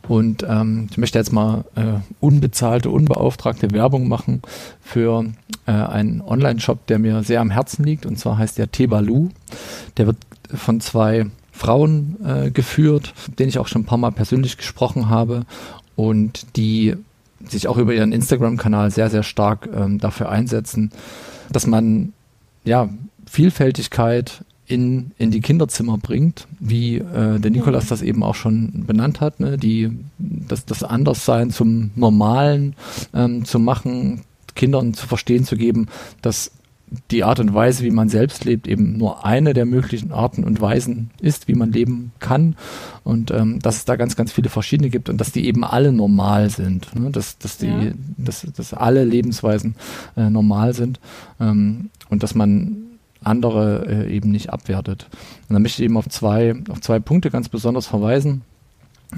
Und 0.07 0.45
ähm, 0.47 0.87
ich 0.91 0.99
möchte 0.99 1.17
jetzt 1.17 1.33
mal 1.33 1.65
äh, 1.73 1.99
unbezahlte, 2.19 2.91
unbeauftragte 2.91 3.71
Werbung 3.71 4.07
machen 4.07 4.43
für 4.81 5.25
äh, 5.65 5.71
einen 5.71 6.21
Online-Shop, 6.21 6.85
der 6.85 6.99
mir 6.99 7.23
sehr 7.23 7.41
am 7.41 7.49
Herzen 7.49 7.83
liegt. 7.85 8.05
Und 8.05 8.19
zwar 8.19 8.37
heißt 8.37 8.59
der 8.59 8.71
Tebalu. 8.71 9.29
Der 9.97 10.05
wird 10.05 10.17
von 10.53 10.79
zwei 10.79 11.25
Frauen 11.61 12.17
äh, 12.25 12.49
geführt, 12.49 13.13
denen 13.37 13.49
ich 13.49 13.59
auch 13.59 13.67
schon 13.67 13.83
ein 13.83 13.85
paar 13.85 13.99
Mal 13.99 14.11
persönlich 14.11 14.57
gesprochen 14.57 15.09
habe 15.09 15.43
und 15.95 16.57
die 16.57 16.95
sich 17.47 17.67
auch 17.67 17.77
über 17.77 17.93
ihren 17.93 18.13
Instagram-Kanal 18.13 18.89
sehr, 18.89 19.11
sehr 19.11 19.21
stark 19.21 19.69
ähm, 19.71 19.99
dafür 19.99 20.29
einsetzen, 20.29 20.89
dass 21.51 21.67
man 21.67 22.13
ja 22.63 22.89
Vielfältigkeit 23.29 24.43
in, 24.65 25.11
in 25.19 25.29
die 25.29 25.41
Kinderzimmer 25.41 25.99
bringt, 25.99 26.47
wie 26.59 26.95
äh, 26.97 27.39
der 27.39 27.51
Nikolas 27.51 27.85
das 27.87 28.01
eben 28.01 28.23
auch 28.23 28.35
schon 28.35 28.85
benannt 28.87 29.21
hat, 29.21 29.39
ne? 29.39 29.59
die, 29.59 29.91
das, 30.17 30.65
das 30.65 30.83
Anderssein 30.83 31.51
zum 31.51 31.91
Normalen 31.95 32.75
ähm, 33.13 33.45
zu 33.45 33.59
machen, 33.59 34.21
Kindern 34.55 34.95
zu 34.95 35.05
verstehen 35.05 35.45
zu 35.45 35.57
geben, 35.57 35.89
dass 36.23 36.51
die 37.09 37.23
Art 37.23 37.39
und 37.39 37.53
Weise, 37.53 37.83
wie 37.83 37.91
man 37.91 38.09
selbst 38.09 38.43
lebt, 38.43 38.67
eben 38.67 38.97
nur 38.97 39.25
eine 39.25 39.53
der 39.53 39.65
möglichen 39.65 40.11
Arten 40.11 40.43
und 40.43 40.59
Weisen 40.59 41.11
ist, 41.21 41.47
wie 41.47 41.55
man 41.55 41.71
leben 41.71 42.11
kann. 42.19 42.55
Und 43.03 43.31
ähm, 43.31 43.59
dass 43.59 43.77
es 43.77 43.85
da 43.85 43.95
ganz, 43.95 44.15
ganz 44.15 44.31
viele 44.31 44.49
verschiedene 44.49 44.89
gibt 44.89 45.09
und 45.09 45.19
dass 45.19 45.31
die 45.31 45.45
eben 45.45 45.63
alle 45.63 45.93
normal 45.93 46.49
sind. 46.49 46.93
Ne? 46.93 47.11
Dass, 47.11 47.37
dass, 47.37 47.57
die, 47.57 47.67
ja. 47.67 47.91
dass, 48.17 48.45
dass 48.55 48.73
alle 48.73 49.05
Lebensweisen 49.05 49.75
äh, 50.17 50.29
normal 50.29 50.73
sind 50.73 50.99
ähm, 51.39 51.89
und 52.09 52.23
dass 52.23 52.35
man 52.35 52.77
andere 53.23 53.85
äh, 53.87 54.13
eben 54.13 54.31
nicht 54.31 54.49
abwertet. 54.49 55.07
Und 55.47 55.53
da 55.53 55.59
möchte 55.59 55.81
ich 55.81 55.85
eben 55.85 55.97
auf 55.97 56.09
zwei, 56.09 56.55
auf 56.69 56.81
zwei 56.81 56.99
Punkte 56.99 57.29
ganz 57.29 57.47
besonders 57.47 57.87
verweisen. 57.87 58.41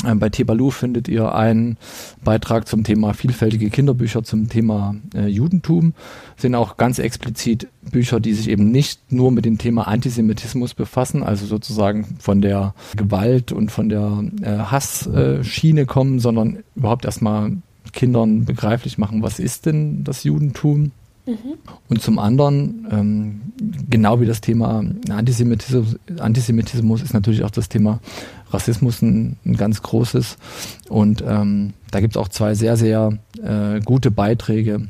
Ähm, 0.05 0.19
bei 0.19 0.29
Tebalu 0.29 0.71
findet 0.71 1.07
ihr 1.07 1.33
einen 1.33 1.77
Beitrag 2.23 2.67
zum 2.67 2.83
Thema 2.83 3.13
vielfältige 3.13 3.69
Kinderbücher 3.69 4.23
zum 4.23 4.49
Thema 4.49 4.95
äh, 5.15 5.27
Judentum. 5.27 5.93
Sind 6.37 6.55
auch 6.55 6.77
ganz 6.77 6.99
explizit 6.99 7.67
Bücher, 7.91 8.19
die 8.19 8.33
sich 8.33 8.49
eben 8.49 8.71
nicht 8.71 9.11
nur 9.11 9.31
mit 9.31 9.45
dem 9.45 9.57
Thema 9.57 9.87
Antisemitismus 9.87 10.73
befassen, 10.73 11.23
also 11.23 11.45
sozusagen 11.45 12.17
von 12.19 12.41
der 12.41 12.73
Gewalt 12.95 13.51
und 13.51 13.71
von 13.71 13.89
der 13.89 14.23
äh, 14.41 14.57
Hassschiene 14.57 15.81
äh, 15.81 15.85
kommen, 15.85 16.19
sondern 16.19 16.63
überhaupt 16.75 17.05
erstmal 17.05 17.51
Kindern 17.91 18.45
begreiflich 18.45 18.97
machen, 18.97 19.21
was 19.21 19.39
ist 19.39 19.65
denn 19.65 20.03
das 20.03 20.23
Judentum? 20.23 20.91
Mhm. 21.25 21.55
Und 21.89 22.01
zum 22.01 22.19
anderen, 22.19 22.87
ähm, 22.91 23.41
genau 23.89 24.19
wie 24.19 24.25
das 24.25 24.41
Thema 24.41 24.83
Antisemitismus, 25.09 25.97
Antisemitismus 26.19 27.01
ist 27.01 27.13
natürlich 27.13 27.43
auch 27.43 27.51
das 27.51 27.69
Thema 27.69 27.99
Rassismus 28.51 29.01
ein, 29.01 29.37
ein 29.45 29.55
ganz 29.55 29.81
großes. 29.81 30.37
Und 30.89 31.23
ähm, 31.25 31.73
da 31.91 32.01
gibt 32.01 32.15
es 32.15 32.21
auch 32.21 32.27
zwei 32.27 32.55
sehr, 32.55 32.75
sehr 32.75 33.17
äh, 33.41 33.79
gute 33.79 34.11
Beiträge, 34.11 34.89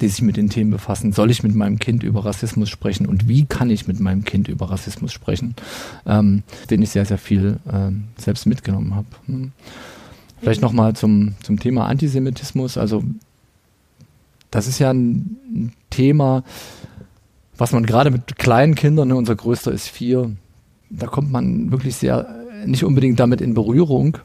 die 0.00 0.08
sich 0.08 0.22
mit 0.22 0.36
den 0.36 0.50
Themen 0.50 0.70
befassen. 0.70 1.12
Soll 1.12 1.32
ich 1.32 1.42
mit 1.42 1.54
meinem 1.54 1.80
Kind 1.80 2.04
über 2.04 2.24
Rassismus 2.24 2.68
sprechen 2.68 3.06
und 3.06 3.26
wie 3.26 3.44
kann 3.44 3.70
ich 3.70 3.88
mit 3.88 3.98
meinem 3.98 4.24
Kind 4.24 4.46
über 4.46 4.70
Rassismus 4.70 5.12
sprechen, 5.12 5.56
ähm, 6.06 6.44
den 6.70 6.80
ich 6.82 6.90
sehr, 6.90 7.04
sehr 7.04 7.18
viel 7.18 7.58
ähm, 7.70 8.04
selbst 8.16 8.46
mitgenommen 8.46 8.94
habe. 8.94 9.08
Hm. 9.26 9.52
Vielleicht 10.40 10.62
nochmal 10.62 10.94
zum, 10.94 11.34
zum 11.42 11.58
Thema 11.58 11.86
Antisemitismus. 11.86 12.78
Also 12.78 13.04
das 14.50 14.66
ist 14.66 14.78
ja 14.78 14.90
ein 14.92 15.72
Thema, 15.90 16.44
was 17.56 17.72
man 17.72 17.84
gerade 17.84 18.10
mit 18.10 18.36
kleinen 18.36 18.74
Kindern, 18.74 19.08
ne, 19.08 19.16
unser 19.16 19.36
größter 19.36 19.72
ist 19.72 19.88
vier, 19.88 20.30
da 20.88 21.06
kommt 21.06 21.30
man 21.30 21.70
wirklich 21.70 21.96
sehr 21.96 22.40
nicht 22.66 22.84
unbedingt 22.84 23.18
damit 23.20 23.40
in 23.40 23.54
Berührung. 23.54 24.18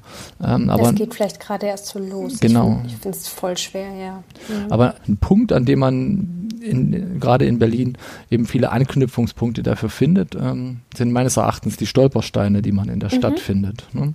Ähm, 0.44 0.70
aber 0.70 0.84
das 0.84 0.96
geht 0.96 1.14
vielleicht 1.14 1.40
gerade 1.40 1.68
erst 1.68 1.88
so 1.88 2.00
los. 2.00 2.40
Genau. 2.40 2.82
Ich 2.86 2.96
finde 2.98 3.18
es 3.18 3.28
voll 3.28 3.58
schwer, 3.58 3.94
ja. 3.94 4.24
Mhm. 4.50 4.72
Aber 4.72 4.96
ein 5.08 5.18
Punkt, 5.18 5.54
an 5.54 5.66
dem 5.66 5.80
man 5.80 6.50
in, 6.62 7.20
gerade 7.20 7.46
in 7.46 7.60
Berlin 7.60 7.98
eben 8.32 8.46
viele 8.46 8.72
Anknüpfungspunkte 8.72 9.64
dafür 9.64 9.90
findet, 9.90 10.36
ähm, 10.36 10.82
sind 10.96 11.12
meines 11.12 11.38
Erachtens 11.38 11.78
die 11.78 11.86
Stolpersteine, 11.86 12.62
die 12.62 12.72
man 12.72 12.90
in 12.90 13.00
der 13.00 13.10
Stadt 13.10 13.34
mhm. 13.34 13.40
findet. 13.40 13.88
Ne? 13.94 14.14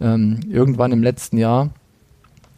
Ähm, 0.00 0.40
irgendwann 0.50 0.92
im 0.92 1.02
letzten 1.02 1.38
Jahr 1.38 1.70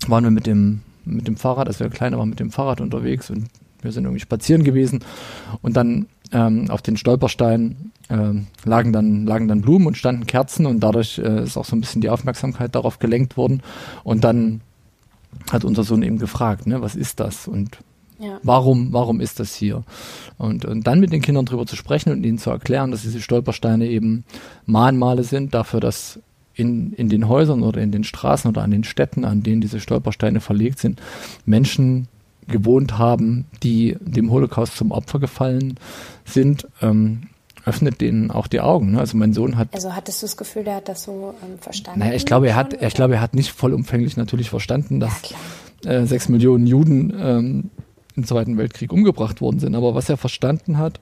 waren 0.07 0.25
wir 0.25 0.31
mit 0.31 0.47
dem 0.47 0.83
mit 1.09 1.27
dem 1.27 1.37
Fahrrad, 1.37 1.69
als 1.69 1.81
wir 1.81 1.89
kleiner 1.89 2.19
waren, 2.19 2.31
mit 2.31 2.41
dem 2.41 2.51
Fahrrad 2.51 2.81
unterwegs 2.81 3.31
und 3.31 3.49
wir 3.83 3.93
sind 3.93 4.05
irgendwie 4.05 4.21
spazieren 4.21 4.65
gewesen 4.65 5.01
und 5.63 5.77
dann 5.77 6.07
ähm, 6.33 6.69
auf 6.71 6.83
den 6.83 6.97
Stolpersteinen 6.97 7.93
äh, 8.09 8.69
lagen 8.69 8.93
dann 8.93 9.27
lagen 9.27 9.49
dann 9.49 9.63
Blumen 9.63 9.87
und 9.87 9.97
standen 9.97 10.27
Kerzen 10.27 10.67
und 10.67 10.81
dadurch 10.81 11.19
äh, 11.19 11.43
ist 11.43 11.57
auch 11.57 11.65
so 11.65 11.77
ein 11.77 11.81
bisschen 11.81 12.03
die 12.03 12.11
Aufmerksamkeit 12.11 12.75
darauf 12.75 12.99
gelenkt 12.99 13.37
worden 13.37 13.63
und 14.05 14.25
dann 14.25 14.61
hat 15.51 15.65
unser 15.65 15.85
Sohn 15.85 16.03
eben 16.03 16.19
gefragt, 16.19 16.67
ne, 16.67 16.83
was 16.83 16.97
ist 16.97 17.21
das 17.21 17.49
und 17.49 17.79
ja. 18.21 18.41
Warum, 18.43 18.93
warum 18.93 19.21
ist 19.21 19.39
das 19.39 19.55
hier? 19.55 19.85
Und, 20.39 20.65
und 20.65 20.89
dann 20.89 20.99
mit 20.99 21.13
den 21.13 21.23
Kindern 21.23 21.45
drüber 21.45 21.67
zu 21.67 21.77
sprechen 21.77 22.11
und 22.11 22.25
ihnen 22.25 22.39
zu 22.39 22.51
erklären, 22.51 22.91
dass 22.91 23.03
diese 23.03 23.21
Stolpersteine 23.21 23.87
eben 23.87 24.25
Mahnmale 24.67 25.23
sind 25.23 25.55
dafür, 25.55 25.79
dass 25.79 26.19
in, 26.59 26.93
in 26.93 27.09
den 27.09 27.29
Häusern 27.29 27.63
oder 27.63 27.81
in 27.81 27.93
den 27.93 28.03
Straßen 28.03 28.51
oder 28.51 28.63
an 28.63 28.73
den 28.73 28.83
Städten, 28.83 29.25
an 29.25 29.43
denen 29.43 29.61
diese 29.61 29.79
Stolpersteine 29.79 30.41
verlegt 30.41 30.81
sind, 30.81 31.01
Menschen 31.47 32.09
gewohnt 32.49 32.99
haben, 32.99 33.47
die 33.63 33.97
dem 34.01 34.31
Holocaust 34.33 34.77
zum 34.77 34.91
Opfer 34.91 35.21
gefallen 35.21 35.79
sind, 36.25 36.67
ähm, 36.83 37.29
öffnet 37.65 38.01
denen 38.01 38.31
auch 38.31 38.49
die 38.49 38.61
Augen. 38.61 38.93
Ne? 38.93 38.99
Also 38.99 39.17
mein 39.17 39.33
Sohn 39.33 39.57
hat. 39.57 39.69
Also 39.73 39.95
hattest 39.95 40.23
du 40.23 40.27
das 40.27 40.37
Gefühl, 40.37 40.65
der 40.65 40.77
hat 40.77 40.89
das 40.89 41.05
so 41.05 41.35
ähm, 41.45 41.59
verstanden? 41.61 42.01
Naja, 42.01 42.15
ich 42.15 42.27
glaube, 42.27 42.49
er 42.49 42.57
hat, 42.57 42.83
ich 42.83 42.95
glaube, 42.95 43.15
er 43.15 43.21
hat 43.21 43.35
nicht 43.35 43.53
vollumfänglich 43.53 44.17
natürlich 44.17 44.51
verstanden, 44.51 44.99
dass 44.99 45.13
ja, 45.85 45.93
äh, 45.93 46.07
sechs 46.07 46.29
Millionen 46.29 46.67
Juden 46.67 47.15
ähm, 47.17 47.71
im 48.17 48.25
Zweiten 48.25 48.59
Weltkrieg 48.59 48.93
umgebracht 48.93 49.41
worden 49.41 49.61
sind. 49.61 49.77
Aber 49.77 49.95
was 49.95 50.09
er 50.09 50.17
verstanden 50.17 50.79
hat, 50.79 50.99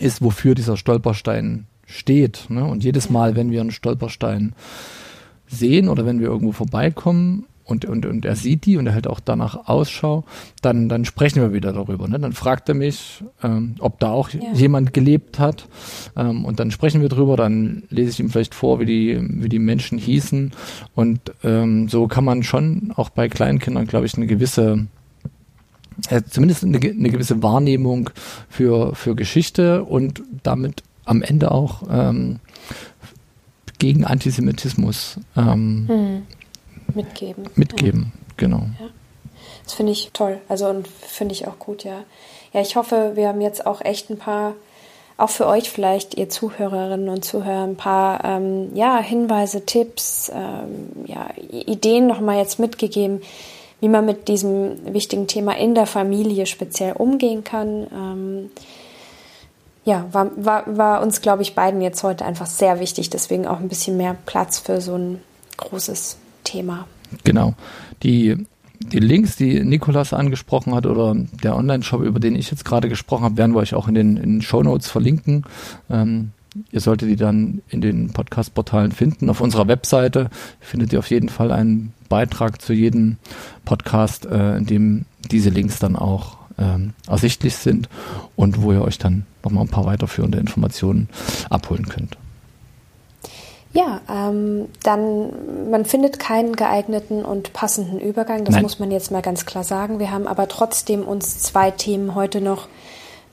ist, 0.00 0.22
wofür 0.22 0.56
dieser 0.56 0.76
Stolperstein 0.76 1.66
steht. 1.86 2.46
Ne? 2.50 2.64
Und 2.64 2.84
jedes 2.84 3.08
Mal, 3.10 3.36
wenn 3.36 3.50
wir 3.50 3.60
einen 3.60 3.70
Stolperstein 3.70 4.54
sehen 5.46 5.88
oder 5.88 6.04
wenn 6.04 6.20
wir 6.20 6.26
irgendwo 6.26 6.52
vorbeikommen 6.52 7.46
und, 7.64 7.84
und, 7.84 8.06
und 8.06 8.24
er 8.24 8.36
sieht 8.36 8.66
die 8.66 8.76
und 8.76 8.86
er 8.86 8.92
hält 8.92 9.06
auch 9.06 9.20
danach 9.20 9.68
Ausschau, 9.68 10.24
dann, 10.62 10.88
dann 10.88 11.04
sprechen 11.04 11.42
wir 11.42 11.52
wieder 11.52 11.72
darüber. 11.72 12.06
Ne? 12.06 12.18
Dann 12.18 12.32
fragt 12.32 12.68
er 12.68 12.74
mich, 12.74 13.24
ähm, 13.42 13.74
ob 13.80 13.98
da 13.98 14.10
auch 14.10 14.30
ja. 14.30 14.40
jemand 14.54 14.94
gelebt 14.94 15.38
hat 15.38 15.66
ähm, 16.16 16.44
und 16.44 16.60
dann 16.60 16.70
sprechen 16.70 17.00
wir 17.00 17.08
drüber, 17.08 17.36
dann 17.36 17.84
lese 17.90 18.10
ich 18.10 18.20
ihm 18.20 18.30
vielleicht 18.30 18.54
vor, 18.54 18.78
wie 18.80 18.86
die, 18.86 19.20
wie 19.20 19.48
die 19.48 19.58
Menschen 19.58 19.98
hießen 19.98 20.52
und 20.94 21.20
ähm, 21.42 21.88
so 21.88 22.06
kann 22.06 22.24
man 22.24 22.42
schon 22.42 22.92
auch 22.94 23.08
bei 23.08 23.28
Kleinkindern, 23.28 23.86
glaube 23.86 24.06
ich, 24.06 24.16
eine 24.16 24.26
gewisse 24.26 24.86
äh, 26.10 26.22
zumindest 26.28 26.62
eine, 26.62 26.78
eine 26.78 27.10
gewisse 27.10 27.42
Wahrnehmung 27.42 28.10
für, 28.48 28.94
für 28.94 29.14
Geschichte 29.14 29.82
und 29.84 30.22
damit 30.42 30.82
am 31.06 31.22
Ende 31.22 31.50
auch 31.50 31.82
ähm, 31.90 32.40
gegen 33.78 34.04
Antisemitismus 34.04 35.18
ähm, 35.36 35.86
hm. 35.88 36.26
mitgeben. 36.94 37.44
Mitgeben, 37.54 38.12
ja. 38.14 38.34
genau. 38.36 38.66
Ja. 38.80 38.88
Das 39.64 39.74
finde 39.74 39.92
ich 39.92 40.10
toll. 40.12 40.38
Also 40.48 40.68
und 40.68 40.86
finde 40.86 41.34
ich 41.34 41.46
auch 41.46 41.58
gut, 41.58 41.84
ja. 41.84 42.04
Ja, 42.52 42.60
ich 42.60 42.76
hoffe, 42.76 43.12
wir 43.14 43.28
haben 43.28 43.40
jetzt 43.40 43.66
auch 43.66 43.80
echt 43.84 44.10
ein 44.10 44.18
paar, 44.18 44.54
auch 45.18 45.30
für 45.30 45.46
euch 45.46 45.70
vielleicht, 45.70 46.14
ihr 46.14 46.28
Zuhörerinnen 46.28 47.08
und 47.08 47.24
Zuhörer, 47.24 47.64
ein 47.64 47.76
paar 47.76 48.24
ähm, 48.24 48.74
ja, 48.74 48.98
Hinweise, 48.98 49.66
Tipps, 49.66 50.30
ähm, 50.34 51.04
ja, 51.06 51.28
Ideen 51.50 52.06
nochmal 52.06 52.38
jetzt 52.38 52.58
mitgegeben, 52.58 53.20
wie 53.80 53.88
man 53.88 54.06
mit 54.06 54.28
diesem 54.28 54.94
wichtigen 54.94 55.26
Thema 55.26 55.56
in 55.56 55.74
der 55.74 55.86
Familie 55.86 56.46
speziell 56.46 56.92
umgehen 56.92 57.44
kann. 57.44 57.86
Ähm, 57.92 58.50
ja, 59.86 60.04
war, 60.12 60.30
war, 60.36 60.76
war 60.76 61.00
uns, 61.00 61.20
glaube 61.22 61.42
ich, 61.42 61.54
beiden 61.54 61.80
jetzt 61.80 62.02
heute 62.02 62.24
einfach 62.24 62.46
sehr 62.46 62.80
wichtig. 62.80 63.08
Deswegen 63.08 63.46
auch 63.46 63.60
ein 63.60 63.68
bisschen 63.68 63.96
mehr 63.96 64.16
Platz 64.26 64.58
für 64.58 64.80
so 64.80 64.96
ein 64.96 65.20
großes 65.56 66.18
Thema. 66.42 66.86
Genau. 67.22 67.54
Die 68.02 68.44
die 68.80 68.98
Links, 68.98 69.36
die 69.36 69.64
Nikolas 69.64 70.12
angesprochen 70.12 70.74
hat 70.74 70.86
oder 70.86 71.14
der 71.42 71.56
Online-Shop, 71.56 72.02
über 72.02 72.20
den 72.20 72.34
ich 72.34 72.50
jetzt 72.50 72.64
gerade 72.64 72.88
gesprochen 72.88 73.24
habe, 73.24 73.36
werden 73.36 73.54
wir 73.54 73.60
euch 73.60 73.74
auch 73.74 73.88
in 73.88 73.94
den, 73.94 74.16
in 74.16 74.42
Show 74.42 74.62
Notes 74.62 74.90
verlinken. 74.90 75.44
Ähm, 75.88 76.32
ihr 76.72 76.80
solltet 76.80 77.08
die 77.08 77.16
dann 77.16 77.62
in 77.68 77.80
den 77.80 78.10
Podcast-Portalen 78.10 78.92
finden. 78.92 79.30
Auf 79.30 79.40
unserer 79.40 79.68
Webseite 79.68 80.30
findet 80.60 80.92
ihr 80.92 80.98
auf 80.98 81.10
jeden 81.10 81.28
Fall 81.28 81.52
einen 81.52 81.94
Beitrag 82.08 82.60
zu 82.60 82.72
jedem 82.72 83.16
Podcast, 83.64 84.26
äh, 84.26 84.58
in 84.58 84.66
dem 84.66 85.04
diese 85.30 85.50
Links 85.50 85.78
dann 85.78 85.96
auch 85.96 86.36
ähm, 86.58 86.94
ersichtlich 87.08 87.56
sind 87.56 87.88
und 88.34 88.62
wo 88.62 88.72
ihr 88.72 88.82
euch 88.82 88.98
dann 88.98 89.26
nochmal 89.44 89.64
ein 89.64 89.70
paar 89.70 89.86
weiterführende 89.86 90.38
Informationen 90.38 91.08
abholen 91.50 91.88
könnt. 91.88 92.16
Ja, 93.72 94.00
ähm, 94.10 94.68
dann, 94.82 95.70
man 95.70 95.84
findet 95.84 96.18
keinen 96.18 96.56
geeigneten 96.56 97.24
und 97.24 97.52
passenden 97.52 98.00
Übergang, 98.00 98.44
das 98.44 98.54
Nein. 98.54 98.62
muss 98.62 98.78
man 98.78 98.90
jetzt 98.90 99.10
mal 99.10 99.20
ganz 99.20 99.44
klar 99.44 99.64
sagen. 99.64 99.98
Wir 99.98 100.10
haben 100.10 100.26
aber 100.26 100.48
trotzdem 100.48 101.02
uns 101.02 101.40
zwei 101.40 101.70
Themen 101.70 102.14
heute 102.14 102.40
noch 102.40 102.68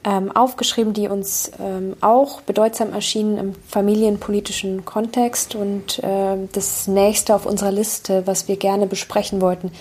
ähm, 0.04 0.36
aufgeschrieben, 0.36 0.94
die 0.94 1.08
uns 1.08 1.50
ähm, 1.62 1.96
auch 2.02 2.42
bedeutsam 2.42 2.92
erschienen 2.92 3.38
im 3.38 3.56
familienpolitischen 3.70 4.84
Kontext. 4.84 5.56
Und 5.56 6.04
äh, 6.04 6.36
das 6.52 6.88
nächste 6.88 7.36
auf 7.36 7.46
unserer 7.46 7.72
Liste, 7.72 8.28
was 8.28 8.50
wir 8.50 8.58
gerne 8.58 8.86
besprechen 8.86 9.40
wollten, 9.40 9.72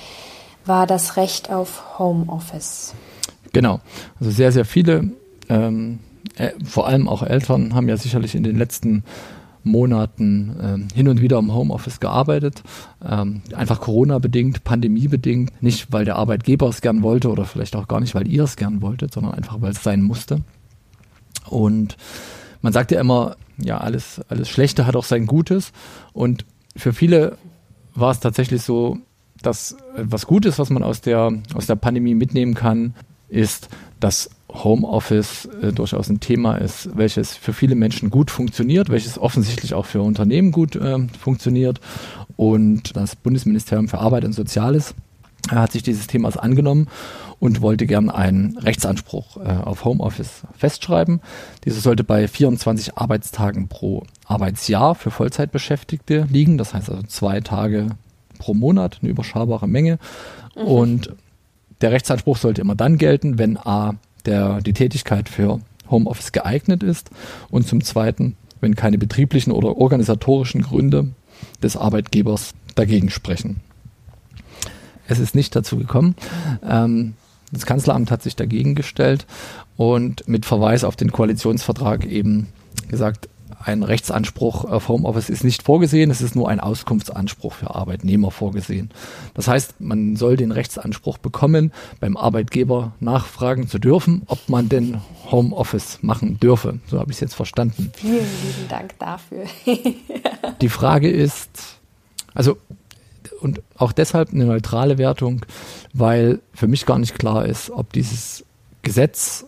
war 0.64 0.87
das 0.87 1.16
Recht 1.16 1.50
auf 1.50 1.99
Homeoffice. 1.99 2.94
Genau, 3.52 3.80
also 4.18 4.30
sehr, 4.30 4.52
sehr 4.52 4.64
viele, 4.64 5.11
ähm, 5.49 5.99
äh, 6.37 6.50
vor 6.64 6.87
allem 6.87 7.09
auch 7.09 7.23
Eltern, 7.23 7.75
haben 7.75 7.88
ja 7.88 7.97
sicherlich 7.97 8.35
in 8.35 8.42
den 8.42 8.56
letzten 8.56 9.04
Monaten 9.64 10.56
ähm, 10.61 10.88
hin 10.94 11.09
und 11.09 11.21
wieder 11.21 11.38
im 11.38 11.54
Homeoffice 11.54 12.00
gearbeitet. 12.00 12.62
Ähm, 13.06 13.42
einfach 13.54 13.80
Corona-bedingt, 13.80 14.64
Pandemie-bedingt. 14.64 15.62
Nicht, 15.62 15.92
weil 15.92 16.04
der 16.04 16.16
Arbeitgeber 16.16 16.68
es 16.68 16.80
gern 16.80 17.02
wollte 17.02 17.30
oder 17.30 17.44
vielleicht 17.44 17.76
auch 17.76 17.88
gar 17.88 18.00
nicht, 18.00 18.14
weil 18.14 18.26
ihr 18.26 18.44
es 18.44 18.56
gern 18.56 18.82
wolltet, 18.82 19.12
sondern 19.12 19.35
einfach, 19.35 19.61
weil 19.61 19.73
es 19.73 19.82
sein 19.82 20.02
musste. 20.02 20.42
Und 21.49 21.97
man 22.61 22.73
sagt 22.73 22.90
ja 22.90 23.00
immer, 23.00 23.37
ja, 23.59 23.78
alles, 23.78 24.21
alles 24.28 24.49
Schlechte 24.49 24.87
hat 24.87 24.97
auch 24.97 25.04
sein 25.04 25.26
Gutes. 25.26 25.73
Und 26.12 26.44
für 26.76 26.92
viele 26.92 27.37
war 27.94 28.11
es 28.11 28.21
tatsächlich 28.21 28.62
so, 28.62 28.99
dass 29.42 29.76
was 29.97 30.26
Gutes, 30.26 30.59
was 30.59 30.71
man 30.71 30.82
aus 30.82 31.00
der, 31.00 31.32
aus 31.54 31.66
der 31.66 31.76
Pandemie 31.76 32.14
mitnehmen 32.14 32.54
kann, 32.54 32.94
ist, 33.32 33.68
dass 34.00 34.30
Homeoffice 34.52 35.48
äh, 35.62 35.72
durchaus 35.72 36.08
ein 36.08 36.20
Thema 36.20 36.56
ist, 36.56 36.90
welches 36.96 37.34
für 37.34 37.52
viele 37.52 37.74
Menschen 37.74 38.10
gut 38.10 38.30
funktioniert, 38.30 38.90
welches 38.90 39.18
offensichtlich 39.18 39.74
auch 39.74 39.86
für 39.86 40.02
Unternehmen 40.02 40.52
gut 40.52 40.76
äh, 40.76 40.98
funktioniert. 41.18 41.80
Und 42.36 42.96
das 42.96 43.16
Bundesministerium 43.16 43.88
für 43.88 43.98
Arbeit 43.98 44.24
und 44.24 44.32
Soziales 44.32 44.94
äh, 45.50 45.54
hat 45.54 45.72
sich 45.72 45.82
dieses 45.82 46.06
Themas 46.06 46.36
angenommen 46.36 46.88
und 47.38 47.60
wollte 47.60 47.86
gern 47.86 48.10
einen 48.10 48.56
Rechtsanspruch 48.58 49.38
äh, 49.38 49.48
auf 49.48 49.84
Homeoffice 49.84 50.42
festschreiben. 50.56 51.20
Dieser 51.64 51.80
sollte 51.80 52.04
bei 52.04 52.28
24 52.28 52.98
Arbeitstagen 52.98 53.68
pro 53.68 54.04
Arbeitsjahr 54.26 54.94
für 54.94 55.10
Vollzeitbeschäftigte 55.10 56.26
liegen. 56.30 56.58
Das 56.58 56.74
heißt 56.74 56.90
also 56.90 57.02
zwei 57.04 57.40
Tage 57.40 57.88
pro 58.38 58.54
Monat, 58.54 58.98
eine 59.00 59.10
überschaubare 59.10 59.66
Menge. 59.68 59.98
Mhm. 60.54 60.62
Und 60.62 61.16
der 61.82 61.92
Rechtsanspruch 61.92 62.36
sollte 62.36 62.60
immer 62.60 62.74
dann 62.74 62.96
gelten, 62.96 63.38
wenn 63.38 63.56
A 63.56 63.94
der, 64.24 64.60
die 64.60 64.72
Tätigkeit 64.72 65.28
für 65.28 65.60
Homeoffice 65.90 66.32
geeignet 66.32 66.82
ist 66.82 67.10
und 67.50 67.66
zum 67.66 67.82
Zweiten, 67.82 68.36
wenn 68.60 68.76
keine 68.76 68.98
betrieblichen 68.98 69.52
oder 69.52 69.76
organisatorischen 69.76 70.62
Gründe 70.62 71.10
des 71.62 71.76
Arbeitgebers 71.76 72.54
dagegen 72.74 73.10
sprechen. 73.10 73.60
Es 75.08 75.18
ist 75.18 75.34
nicht 75.34 75.54
dazu 75.57 75.76
gekommen. 75.76 76.14
Ähm, 76.66 77.14
das 77.50 77.66
Kanzleramt 77.66 78.11
hat 78.11 78.22
sich 78.22 78.37
dagegen 78.37 78.74
gestellt 78.74 79.26
und 79.76 80.26
mit 80.26 80.46
Verweis 80.46 80.85
auf 80.85 80.96
den 80.96 81.12
Koalitionsvertrag 81.12 82.07
eben 82.07 82.48
gesagt, 82.88 83.28
ein 83.64 83.83
Rechtsanspruch 83.83 84.64
auf 84.64 84.88
Homeoffice 84.88 85.31
ist 85.31 85.44
nicht 85.44 85.62
vorgesehen, 85.62 86.11
es 86.11 86.20
ist 86.20 86.35
nur 86.35 86.48
ein 86.48 86.61
Auskunftsanspruch 86.61 87.53
für 87.53 87.75
Arbeitnehmer 87.75 88.31
vorgesehen. 88.31 88.90
Das 89.35 89.48
heißt, 89.48 89.81
man 89.81 90.16
soll 90.16 90.37
den 90.37 90.53
Rechtsanspruch 90.53 91.18
bekommen, 91.18 91.72
beim 92.01 92.16
Arbeitgeber 92.16 92.92
nachfragen 93.01 93.68
zu 93.68 93.79
dürfen, 93.79 94.22
ob 94.27 94.48
man 94.48 94.68
denn 94.68 95.01
Homeoffice 95.31 95.98
machen 96.03 96.38
dürfe. 96.40 96.81
So 96.87 96.98
habe 96.98 97.11
ich 97.11 97.16
es 97.16 97.20
jetzt 97.20 97.35
verstanden. 97.35 97.92
Vielen 97.94 98.14
lieben 98.14 98.68
Dank 98.68 98.98
dafür. 98.98 99.44
Die 100.61 100.68
Frage 100.68 101.11
ist, 101.11 101.79
also 102.35 102.59
und 103.40 103.61
auch 103.77 103.92
deshalb 103.92 104.33
eine 104.33 104.44
neutrale 104.44 104.98
Wertung, 104.98 105.44
weil 105.92 106.40
für 106.55 106.68
mich 106.68 106.87
gar 106.87 106.98
nicht 106.98 107.18
klar 107.18 107.46
ist, 107.46 107.70
ob 107.70 107.92
dieses 107.92 108.44
Gesetz 108.83 109.46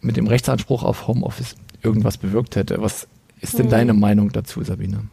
mit 0.00 0.16
dem 0.16 0.26
Rechtsanspruch 0.26 0.82
auf 0.82 1.08
Homeoffice 1.08 1.56
irgendwas 1.82 2.16
bewirkt 2.16 2.56
hätte. 2.56 2.80
Was 2.80 3.08
ist 3.40 3.58
denn 3.58 3.66
hm. 3.66 3.70
deine 3.70 3.94
Meinung 3.94 4.30
dazu, 4.32 4.62
Sabine? 4.62 5.08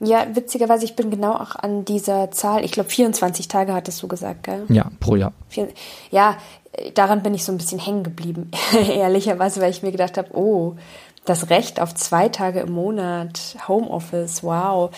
Ja, 0.00 0.26
witzigerweise, 0.34 0.84
ich 0.84 0.96
bin 0.96 1.10
genau 1.10 1.34
auch 1.34 1.56
an 1.56 1.84
dieser 1.84 2.30
Zahl, 2.30 2.64
ich 2.64 2.72
glaube 2.72 2.90
24 2.90 3.48
Tage 3.48 3.72
hattest 3.72 4.02
du 4.02 4.08
gesagt, 4.08 4.42
gell? 4.42 4.64
Ja, 4.68 4.90
pro 5.00 5.16
Jahr. 5.16 5.32
Ja, 6.10 6.36
daran 6.94 7.22
bin 7.22 7.34
ich 7.34 7.44
so 7.44 7.52
ein 7.52 7.58
bisschen 7.58 7.78
hängen 7.78 8.02
geblieben, 8.02 8.50
ehrlicherweise, 8.88 9.60
weil 9.60 9.70
ich 9.70 9.82
mir 9.82 9.92
gedacht 9.92 10.18
habe, 10.18 10.36
oh, 10.36 10.74
das 11.24 11.48
Recht 11.48 11.80
auf 11.80 11.94
zwei 11.94 12.28
Tage 12.28 12.60
im 12.60 12.72
Monat, 12.72 13.56
Homeoffice, 13.66 14.42
wow. 14.42 14.90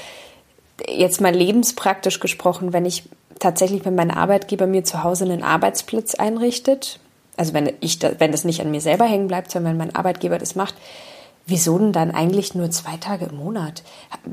Jetzt 0.88 1.20
mal 1.20 1.34
lebenspraktisch 1.34 2.18
gesprochen, 2.20 2.72
wenn 2.72 2.84
ich 2.84 3.08
tatsächlich, 3.38 3.84
wenn 3.84 3.94
mein 3.94 4.10
Arbeitgeber 4.10 4.66
mir 4.66 4.84
zu 4.84 5.04
Hause 5.04 5.24
einen 5.24 5.42
Arbeitsplatz 5.42 6.14
einrichtet, 6.14 6.98
also 7.36 7.52
wenn 7.52 7.72
ich, 7.80 8.00
wenn 8.18 8.32
das 8.32 8.44
nicht 8.44 8.60
an 8.60 8.70
mir 8.70 8.80
selber 8.80 9.04
hängen 9.04 9.28
bleibt, 9.28 9.50
sondern 9.50 9.72
wenn 9.72 9.88
mein 9.88 9.94
Arbeitgeber 9.94 10.38
das 10.38 10.54
macht, 10.54 10.74
wieso 11.46 11.78
denn 11.78 11.92
dann 11.92 12.10
eigentlich 12.10 12.56
nur 12.56 12.70
zwei 12.72 12.96
Tage 12.96 13.26
im 13.26 13.36
Monat? 13.36 13.84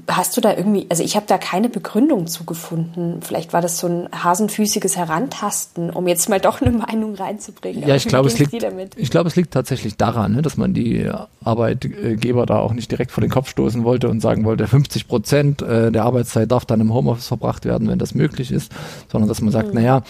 Hast 0.07 0.35
du 0.35 0.41
da 0.41 0.55
irgendwie, 0.55 0.87
also 0.89 1.03
ich 1.03 1.15
habe 1.15 1.27
da 1.27 1.37
keine 1.37 1.69
Begründung 1.69 2.25
zugefunden. 2.25 3.21
Vielleicht 3.21 3.53
war 3.53 3.61
das 3.61 3.77
so 3.77 3.87
ein 3.87 4.09
hasenfüßiges 4.11 4.97
Herantasten, 4.97 5.91
um 5.91 6.07
jetzt 6.07 6.27
mal 6.27 6.39
doch 6.39 6.61
eine 6.61 6.71
Meinung 6.71 7.13
reinzubringen. 7.13 7.87
Ja, 7.87 7.95
ich 7.95 8.07
glaube, 8.07 8.29
es 8.29 8.39
liegt, 8.39 8.53
ich 8.95 9.11
glaube, 9.11 9.29
es 9.29 9.35
liegt 9.35 9.51
tatsächlich 9.51 9.95
daran, 9.95 10.33
ne, 10.33 10.41
dass 10.41 10.57
man 10.57 10.73
die 10.73 11.07
Arbeitgeber 11.43 12.47
da 12.47 12.57
auch 12.57 12.73
nicht 12.73 12.89
direkt 12.89 13.11
vor 13.11 13.21
den 13.21 13.29
Kopf 13.29 13.47
stoßen 13.47 13.83
wollte 13.83 14.09
und 14.09 14.19
sagen 14.19 14.43
wollte, 14.43 14.65
50 14.65 15.07
Prozent 15.07 15.61
äh, 15.61 15.91
der 15.91 16.05
Arbeitszeit 16.05 16.51
darf 16.51 16.65
dann 16.65 16.81
im 16.81 16.91
Homeoffice 16.91 17.27
verbracht 17.27 17.65
werden, 17.65 17.87
wenn 17.89 17.99
das 17.99 18.15
möglich 18.15 18.51
ist, 18.51 18.71
sondern 19.11 19.29
dass 19.29 19.39
man 19.39 19.51
sagt, 19.51 19.69
mhm. 19.69 19.75
naja, 19.75 20.01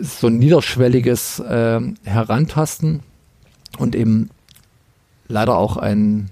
so 0.00 0.28
ein 0.28 0.38
niederschwelliges 0.38 1.40
äh, 1.40 1.80
Herantasten 2.04 3.00
und 3.78 3.94
eben 3.94 4.30
leider 5.28 5.58
auch 5.58 5.76
ein 5.76 6.30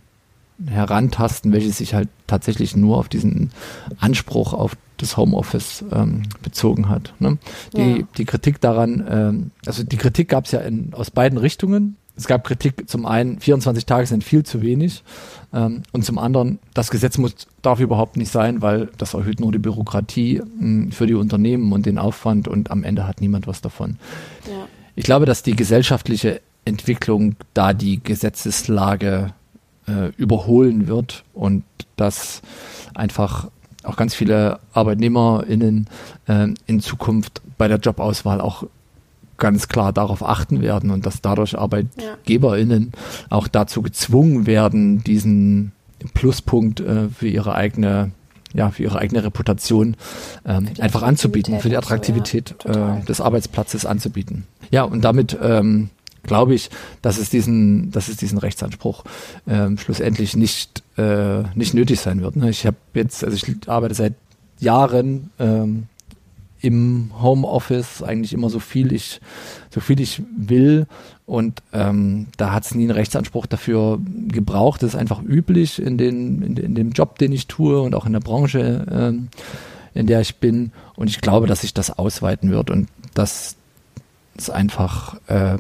Herantasten, 0.65 1.53
welches 1.53 1.79
sich 1.79 1.95
halt 1.95 2.09
tatsächlich 2.27 2.77
nur 2.77 2.97
auf 2.97 3.09
diesen 3.09 3.51
Anspruch 3.99 4.53
auf 4.53 4.77
das 4.97 5.17
Homeoffice 5.17 5.85
ähm, 5.93 6.23
bezogen 6.43 6.89
hat. 6.89 7.13
Ne? 7.19 7.39
Die, 7.77 7.99
ja. 7.99 8.07
die 8.17 8.25
Kritik 8.25 8.61
daran, 8.61 9.05
ähm, 9.09 9.51
also 9.67 9.83
die 9.83 9.97
Kritik 9.97 10.29
gab 10.29 10.47
es 10.47 10.53
ja 10.53 10.61
in, 10.61 10.95
aus 10.95 11.11
beiden 11.11 11.39
Richtungen. 11.39 11.97
Es 12.17 12.27
gab 12.27 12.45
Kritik 12.45 12.89
zum 12.89 13.05
einen, 13.05 13.39
24 13.41 13.85
Tage 13.85 14.07
sind 14.07 14.25
viel 14.25 14.43
zu 14.43 14.63
wenig 14.63 15.05
ähm, 15.53 15.83
und 15.93 16.05
zum 16.07 16.19
anderen, 16.19 16.59
das 16.73 16.91
Gesetz 16.91 17.19
muss, 17.19 17.35
darf 17.61 17.79
überhaupt 17.79 18.17
nicht 18.17 18.33
sein, 18.33 18.63
weil 18.63 18.89
das 18.97 19.13
erhöht 19.13 19.39
nur 19.39 19.53
die 19.53 19.59
Bürokratie 19.59 20.41
mh, 20.41 20.61
hm, 20.61 20.93
für 20.93 21.07
die 21.07 21.15
Unternehmen 21.15 21.73
und 21.73 21.85
den 21.85 21.99
Aufwand 21.99 22.49
und 22.49 22.71
am 22.71 22.85
Ende 22.85 23.07
hat 23.07 23.21
niemand 23.21 23.47
was 23.47 23.61
davon. 23.61 23.99
Ja. 24.47 24.67
Ich 24.95 25.05
glaube, 25.05 25.27
dass 25.27 25.43
die 25.43 25.55
gesellschaftliche 25.55 26.41
Entwicklung 26.65 27.37
da 27.53 27.75
die 27.75 28.03
Gesetzeslage 28.03 29.35
äh, 29.87 30.09
überholen 30.17 30.89
wird 30.89 31.25
und 31.35 31.65
dass 31.97 32.43
einfach 32.95 33.49
auch 33.83 33.97
ganz 33.97 34.15
viele 34.15 34.59
ArbeitnehmerInnen 34.73 35.89
äh, 36.27 36.49
in 36.67 36.81
Zukunft 36.81 37.41
bei 37.59 37.69
der 37.69 37.79
Jobauswahl 37.79 38.41
auch 38.41 38.65
ganz 39.39 39.69
klar 39.69 39.93
darauf 39.93 40.27
achten 40.27 40.63
werden 40.63 40.91
und 40.91 41.07
dass 41.07 41.21
dadurch 41.21 41.59
ArbeitgeberInnen 41.59 42.93
auch 43.29 43.49
dazu 43.49 43.83
gezwungen 43.83 44.47
werden, 44.47 45.05
diesen 45.05 45.73
Pluspunkt 46.15 46.81
äh, 46.81 47.09
für 47.09 47.29
ihre 47.29 47.55
eigene 47.55 48.11
ja, 48.55 48.71
für 48.71 48.85
ihre 48.85 48.99
eigene 48.99 49.23
Reputation 49.23 49.97
ähm, 50.47 50.69
einfach 50.81 51.03
anzubieten, 51.03 51.61
für 51.61 51.69
die 51.69 51.77
Attraktivität 51.77 52.55
so, 52.63 52.71
ja, 52.71 52.97
äh, 52.97 53.05
des 53.05 53.21
Arbeitsplatzes 53.21 53.85
anzubieten. 53.85 54.47
Ja, 54.71 54.85
und 54.85 55.03
damit 55.03 55.37
ähm, 55.43 55.91
glaube 56.27 56.55
ich, 56.55 56.71
dass 57.03 57.19
es 57.19 57.31
diesen, 57.31 57.91
dass 57.91 58.09
es 58.09 58.17
diesen 58.17 58.39
Rechtsanspruch 58.39 59.05
ähm, 59.47 59.79
schlussendlich 59.79 60.37
nicht, 60.37 60.83
äh, 60.97 61.43
nicht 61.55 61.75
nötig 61.75 62.01
sein 62.01 62.21
wird. 62.23 62.37
Ne? 62.37 62.51
Ich 62.51 62.67
habe 62.67 62.77
jetzt, 62.95 63.25
also 63.25 63.37
ich 63.37 63.69
arbeite 63.69 63.95
seit 63.95 64.15
Jahren 64.59 65.31
ähm, 65.39 65.89
im 66.61 67.11
Homeoffice 67.21 68.03
eigentlich 68.03 68.33
immer 68.33 68.51
so 68.51 68.59
viel 68.59 68.93
ich 68.93 69.21
so 69.71 69.81
viel 69.81 70.01
ich 70.01 70.23
will 70.37 70.87
und 71.27 71.63
ähm, 71.73 72.29
da 72.37 72.53
hat 72.53 72.65
es 72.65 72.75
nie 72.75 72.85
einen 72.85 72.93
Rechtsanspruch 72.93 73.47
dafür 73.47 74.01
gebraucht. 74.29 74.83
Das 74.83 74.95
ist 74.95 74.97
einfach 74.97 75.23
üblich 75.23 75.81
in 75.81 75.99
den 75.99 76.43
in, 76.43 76.57
in, 76.57 76.75
dem 76.75 76.93
Job, 76.93 77.19
den 77.19 77.33
ich 77.33 77.47
tue 77.47 77.81
und 77.81 77.95
auch 77.95 78.07
in 78.07 78.13
der 78.13 78.21
Branche, 78.21 78.87
ähm, 78.91 79.29
in 79.93 80.07
der 80.07 80.21
ich 80.21 80.37
bin. 80.37 80.73
Und 80.95 81.09
ich 81.09 81.21
glaube, 81.21 81.47
dass 81.47 81.61
sich 81.61 81.75
das 81.75 81.91
ausweiten 81.91 82.51
wird 82.51 82.71
und 82.71 82.89
dass 83.15 83.57
es 84.37 84.51
einfach 84.51 85.17
äh, 85.27 85.59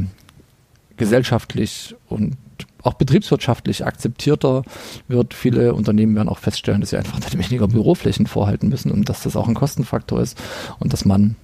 gesellschaftlich 0.96 1.94
und 2.08 2.36
auch 2.82 2.94
betriebswirtschaftlich 2.94 3.84
akzeptierter 3.84 4.62
wird. 5.08 5.34
Viele 5.34 5.74
Unternehmen 5.74 6.14
werden 6.14 6.28
auch 6.28 6.38
feststellen, 6.38 6.80
dass 6.80 6.90
sie 6.90 6.96
einfach 6.96 7.18
weniger 7.32 7.68
Büroflächen 7.68 8.26
vorhalten 8.26 8.68
müssen 8.68 8.90
und 8.90 9.08
dass 9.08 9.22
das 9.22 9.36
auch 9.36 9.48
ein 9.48 9.54
Kostenfaktor 9.54 10.20
ist 10.20 10.38
und 10.78 10.92
dass 10.92 11.04
man 11.04 11.36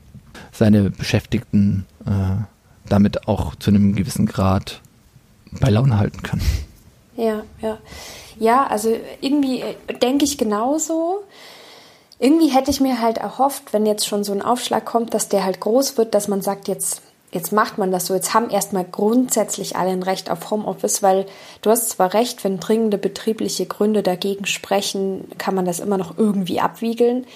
seine 0.53 0.91
Beschäftigten 0.91 1.87
äh, 2.07 2.45
damit 2.89 3.29
auch 3.29 3.55
zu 3.57 3.71
einem 3.71 3.95
gewissen 3.95 4.27
Grad 4.27 4.81
bei 5.61 5.71
Laune 5.71 5.99
halten 5.99 6.23
kann. 6.23 6.41
Ja, 7.17 7.43
ja. 7.61 7.79
Ja, 8.39 8.67
also 8.67 8.97
irgendwie 9.21 9.61
äh, 9.61 9.95
denke 10.01 10.25
ich 10.25 10.39
genauso. 10.39 11.23
Irgendwie 12.19 12.49
hätte 12.49 12.71
ich 12.71 12.81
mir 12.81 13.01
halt 13.01 13.19
erhofft, 13.19 13.73
wenn 13.73 13.85
jetzt 13.85 14.07
schon 14.07 14.25
so 14.25 14.33
ein 14.33 14.43
Aufschlag 14.43 14.85
kommt, 14.85 15.13
dass 15.13 15.29
der 15.29 15.45
halt 15.45 15.61
groß 15.61 15.99
wird, 15.99 16.15
dass 16.15 16.29
man 16.29 16.41
sagt, 16.41 16.69
jetzt 16.69 17.03
jetzt 17.33 17.53
macht 17.53 17.79
man 17.79 17.91
das 17.91 18.07
so. 18.07 18.15
Jetzt 18.15 18.35
haben 18.35 18.51
erstmal 18.51 18.85
grundsätzlich 18.85 19.77
alle 19.77 19.91
ein 19.91 20.03
Recht 20.03 20.31
auf 20.31 20.51
Homeoffice, 20.51 21.03
weil 21.03 21.27
du 21.63 21.71
hast 21.71 21.91
zwar 21.91 22.15
recht, 22.15 22.45
wenn 22.45 22.61
dringende 22.61 22.99
betriebliche 22.99 23.67
Gründe 23.67 24.03
dagegen 24.03 24.47
sprechen, 24.47 25.29
kann 25.39 25.55
man 25.55 25.65
das 25.65 25.81
immer 25.81 25.99
noch 25.99 26.19
irgendwie 26.19 26.61
abwiegeln. 26.61 27.27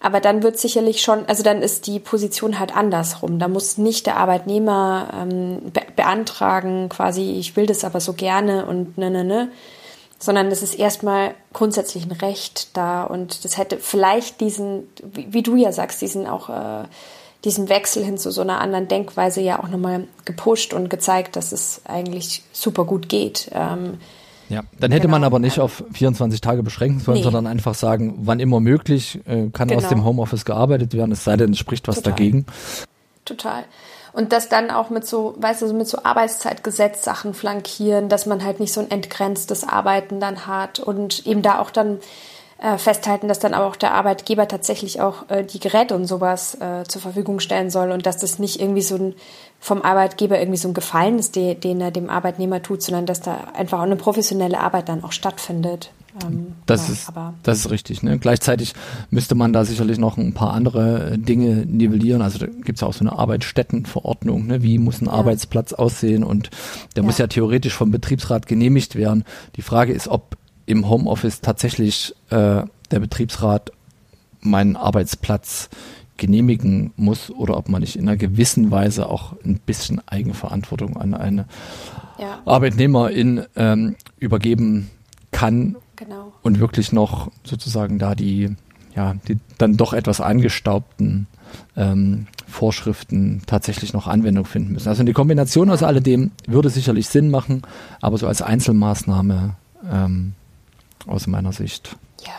Aber 0.00 0.20
dann 0.20 0.44
wird 0.44 0.58
sicherlich 0.58 1.02
schon, 1.02 1.26
also 1.26 1.42
dann 1.42 1.60
ist 1.60 1.88
die 1.88 1.98
Position 1.98 2.60
halt 2.60 2.76
andersrum. 2.76 3.40
Da 3.40 3.48
muss 3.48 3.78
nicht 3.78 4.06
der 4.06 4.16
Arbeitnehmer 4.16 5.08
ähm, 5.12 5.72
be 5.72 5.80
beantragen, 5.96 6.88
quasi, 6.88 7.32
ich 7.32 7.56
will 7.56 7.66
das 7.66 7.82
aber 7.82 8.00
so 8.00 8.12
gerne 8.12 8.66
und 8.66 8.96
ne, 8.96 9.10
ne, 9.10 9.24
ne, 9.24 9.50
sondern 10.20 10.48
es 10.48 10.62
ist 10.62 10.74
erstmal 10.74 11.34
grundsätzlich 11.52 12.04
ein 12.04 12.12
Recht 12.12 12.76
da 12.76 13.02
und 13.02 13.44
das 13.44 13.56
hätte 13.56 13.78
vielleicht 13.78 14.40
diesen, 14.40 14.88
wie, 15.02 15.32
wie 15.32 15.42
du 15.42 15.56
ja 15.56 15.72
sagst, 15.72 16.00
diesen 16.00 16.28
auch 16.28 16.48
äh, 16.48 16.84
diesen 17.44 17.68
Wechsel 17.68 18.04
hin 18.04 18.18
zu 18.18 18.30
so 18.30 18.40
einer 18.40 18.60
anderen 18.60 18.88
Denkweise 18.88 19.40
ja 19.40 19.62
auch 19.62 19.68
nochmal 19.68 20.04
gepusht 20.24 20.74
und 20.74 20.90
gezeigt, 20.90 21.36
dass 21.36 21.52
es 21.52 21.82
eigentlich 21.84 22.42
super 22.52 22.84
gut 22.84 23.08
geht. 23.08 23.50
Ähm, 23.52 23.98
ja, 24.48 24.62
dann 24.80 24.90
hätte 24.90 25.02
genau. 25.02 25.12
man 25.12 25.24
aber 25.24 25.38
nicht 25.38 25.60
auf 25.60 25.84
24 25.92 26.40
Tage 26.40 26.62
beschränken 26.62 27.00
sollen, 27.00 27.18
nee. 27.18 27.22
sondern 27.22 27.46
einfach 27.46 27.74
sagen, 27.74 28.14
wann 28.22 28.40
immer 28.40 28.60
möglich 28.60 29.20
äh, 29.26 29.50
kann 29.50 29.68
genau. 29.68 29.82
aus 29.82 29.88
dem 29.88 30.04
Homeoffice 30.04 30.44
gearbeitet 30.44 30.94
werden, 30.94 31.12
es 31.12 31.24
sei 31.24 31.36
denn, 31.36 31.52
es 31.52 31.58
spricht 31.58 31.86
was 31.86 31.96
Total. 31.96 32.12
dagegen. 32.12 32.46
Total. 33.24 33.64
Und 34.12 34.32
das 34.32 34.48
dann 34.48 34.70
auch 34.70 34.90
mit 34.90 35.06
so, 35.06 35.34
weißt 35.38 35.62
du, 35.62 35.72
mit 35.74 35.86
so 35.86 35.98
Arbeitszeitgesetzsachen 36.02 37.34
flankieren, 37.34 38.08
dass 38.08 38.26
man 38.26 38.42
halt 38.42 38.58
nicht 38.58 38.72
so 38.72 38.80
ein 38.80 38.90
entgrenztes 38.90 39.64
Arbeiten 39.64 40.18
dann 40.18 40.46
hat 40.46 40.80
und 40.80 41.26
eben 41.26 41.42
da 41.42 41.60
auch 41.60 41.70
dann 41.70 41.98
äh, 42.58 42.76
festhalten, 42.76 43.28
dass 43.28 43.38
dann 43.38 43.54
aber 43.54 43.66
auch 43.66 43.76
der 43.76 43.94
Arbeitgeber 43.94 44.48
tatsächlich 44.48 45.00
auch 45.00 45.28
äh, 45.30 45.44
die 45.44 45.60
Geräte 45.60 45.94
und 45.94 46.06
sowas 46.06 46.56
äh, 46.60 46.84
zur 46.88 47.00
Verfügung 47.00 47.40
stellen 47.40 47.70
soll 47.70 47.92
und 47.92 48.04
dass 48.04 48.18
das 48.18 48.38
nicht 48.38 48.60
irgendwie 48.60 48.82
so 48.82 48.96
ein 48.96 49.14
vom 49.60 49.82
Arbeitgeber 49.82 50.38
irgendwie 50.38 50.58
so 50.58 50.68
ein 50.68 50.74
Gefallen 50.74 51.18
ist, 51.18 51.34
den, 51.34 51.58
den 51.60 51.80
er 51.80 51.90
dem 51.90 52.10
Arbeitnehmer 52.10 52.62
tut, 52.62 52.82
sondern 52.82 53.06
dass 53.06 53.20
da 53.20 53.48
einfach 53.54 53.78
auch 53.78 53.84
eine 53.84 53.96
professionelle 53.96 54.60
Arbeit 54.60 54.88
dann 54.88 55.02
auch 55.02 55.12
stattfindet. 55.12 55.90
Ähm, 56.24 56.54
das, 56.66 56.88
ja, 56.88 56.94
ist, 56.94 57.12
das 57.42 57.58
ist 57.58 57.70
richtig. 57.70 58.02
Ne? 58.02 58.18
Gleichzeitig 58.18 58.74
müsste 59.10 59.34
man 59.34 59.52
da 59.52 59.64
sicherlich 59.64 59.98
noch 59.98 60.16
ein 60.16 60.32
paar 60.32 60.52
andere 60.52 61.12
äh, 61.12 61.18
Dinge 61.18 61.66
nivellieren. 61.66 62.22
Also 62.22 62.38
da 62.38 62.46
gibt 62.46 62.76
es 62.76 62.80
ja 62.80 62.88
auch 62.88 62.92
so 62.92 63.00
eine 63.00 63.12
Arbeitsstättenverordnung. 63.12 64.46
Ne? 64.46 64.62
Wie 64.62 64.78
muss 64.78 65.00
ein 65.00 65.06
ja. 65.06 65.12
Arbeitsplatz 65.12 65.72
aussehen? 65.72 66.24
Und 66.24 66.50
der 66.96 67.02
ja. 67.02 67.06
muss 67.06 67.18
ja 67.18 67.26
theoretisch 67.26 67.74
vom 67.74 67.90
Betriebsrat 67.90 68.46
genehmigt 68.46 68.96
werden. 68.96 69.24
Die 69.56 69.62
Frage 69.62 69.92
ist, 69.92 70.08
ob 70.08 70.37
im 70.68 70.88
Homeoffice 70.88 71.40
tatsächlich 71.40 72.14
äh, 72.28 72.62
der 72.90 73.00
Betriebsrat 73.00 73.72
meinen 74.40 74.76
Arbeitsplatz 74.76 75.70
genehmigen 76.18 76.92
muss 76.96 77.30
oder 77.30 77.56
ob 77.56 77.70
man 77.70 77.80
nicht 77.80 77.96
in 77.96 78.06
einer 78.06 78.18
gewissen 78.18 78.70
Weise 78.70 79.08
auch 79.08 79.34
ein 79.44 79.60
bisschen 79.64 80.02
Eigenverantwortung 80.06 80.96
an 80.96 81.14
eine 81.14 81.46
ja. 82.18 82.40
Arbeitnehmerin 82.44 83.46
ähm, 83.56 83.96
übergeben 84.18 84.90
kann 85.30 85.76
genau. 85.96 86.32
und 86.42 86.60
wirklich 86.60 86.92
noch 86.92 87.30
sozusagen 87.44 87.98
da 87.98 88.14
die, 88.14 88.54
ja, 88.94 89.14
die 89.26 89.38
dann 89.56 89.76
doch 89.76 89.94
etwas 89.94 90.20
angestaubten 90.20 91.28
ähm, 91.76 92.26
Vorschriften 92.46 93.40
tatsächlich 93.46 93.94
noch 93.94 94.06
Anwendung 94.06 94.44
finden 94.44 94.72
müssen. 94.72 94.88
Also 94.88 95.00
eine 95.00 95.14
Kombination 95.14 95.70
aus 95.70 95.82
alledem 95.82 96.32
würde 96.46 96.68
sicherlich 96.68 97.08
Sinn 97.08 97.30
machen, 97.30 97.62
aber 98.02 98.18
so 98.18 98.26
als 98.26 98.42
Einzelmaßnahme 98.42 99.54
ähm, 99.90 100.34
aus 101.08 101.26
meiner 101.26 101.52
Sicht 101.52 101.96
ja. 102.24 102.32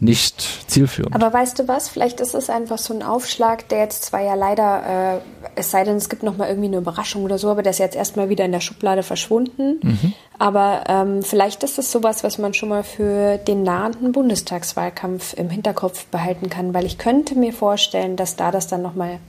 nicht 0.00 0.40
zielführend. 0.68 1.14
Aber 1.14 1.32
weißt 1.32 1.58
du 1.58 1.68
was? 1.68 1.88
Vielleicht 1.88 2.20
ist 2.20 2.34
es 2.34 2.50
einfach 2.50 2.78
so 2.78 2.94
ein 2.94 3.02
Aufschlag, 3.02 3.68
der 3.68 3.78
jetzt 3.78 4.04
zwar 4.04 4.20
ja 4.20 4.34
leider, 4.34 5.16
äh, 5.16 5.20
es 5.56 5.70
sei 5.70 5.84
denn, 5.84 5.96
es 5.96 6.08
gibt 6.08 6.22
noch 6.22 6.36
mal 6.36 6.48
irgendwie 6.48 6.68
eine 6.68 6.78
Überraschung 6.78 7.22
oder 7.24 7.38
so, 7.38 7.50
aber 7.50 7.62
der 7.62 7.70
ist 7.70 7.78
jetzt 7.78 7.96
erstmal 7.96 8.28
wieder 8.28 8.44
in 8.44 8.52
der 8.52 8.60
Schublade 8.60 9.02
verschwunden. 9.02 9.80
Mhm. 9.82 10.12
Aber 10.38 10.84
ähm, 10.88 11.22
vielleicht 11.22 11.62
ist 11.62 11.78
es 11.78 11.92
sowas, 11.92 12.24
was 12.24 12.38
man 12.38 12.54
schon 12.54 12.68
mal 12.68 12.82
für 12.82 13.38
den 13.38 13.62
nahenden 13.62 14.12
Bundestagswahlkampf 14.12 15.34
im 15.34 15.48
Hinterkopf 15.48 16.06
behalten 16.06 16.50
kann, 16.50 16.74
weil 16.74 16.84
ich 16.84 16.98
könnte 16.98 17.36
mir 17.36 17.52
vorstellen, 17.52 18.16
dass 18.16 18.36
da 18.36 18.50
das 18.50 18.66
dann 18.66 18.82
noch 18.82 18.94
mal 18.94 19.20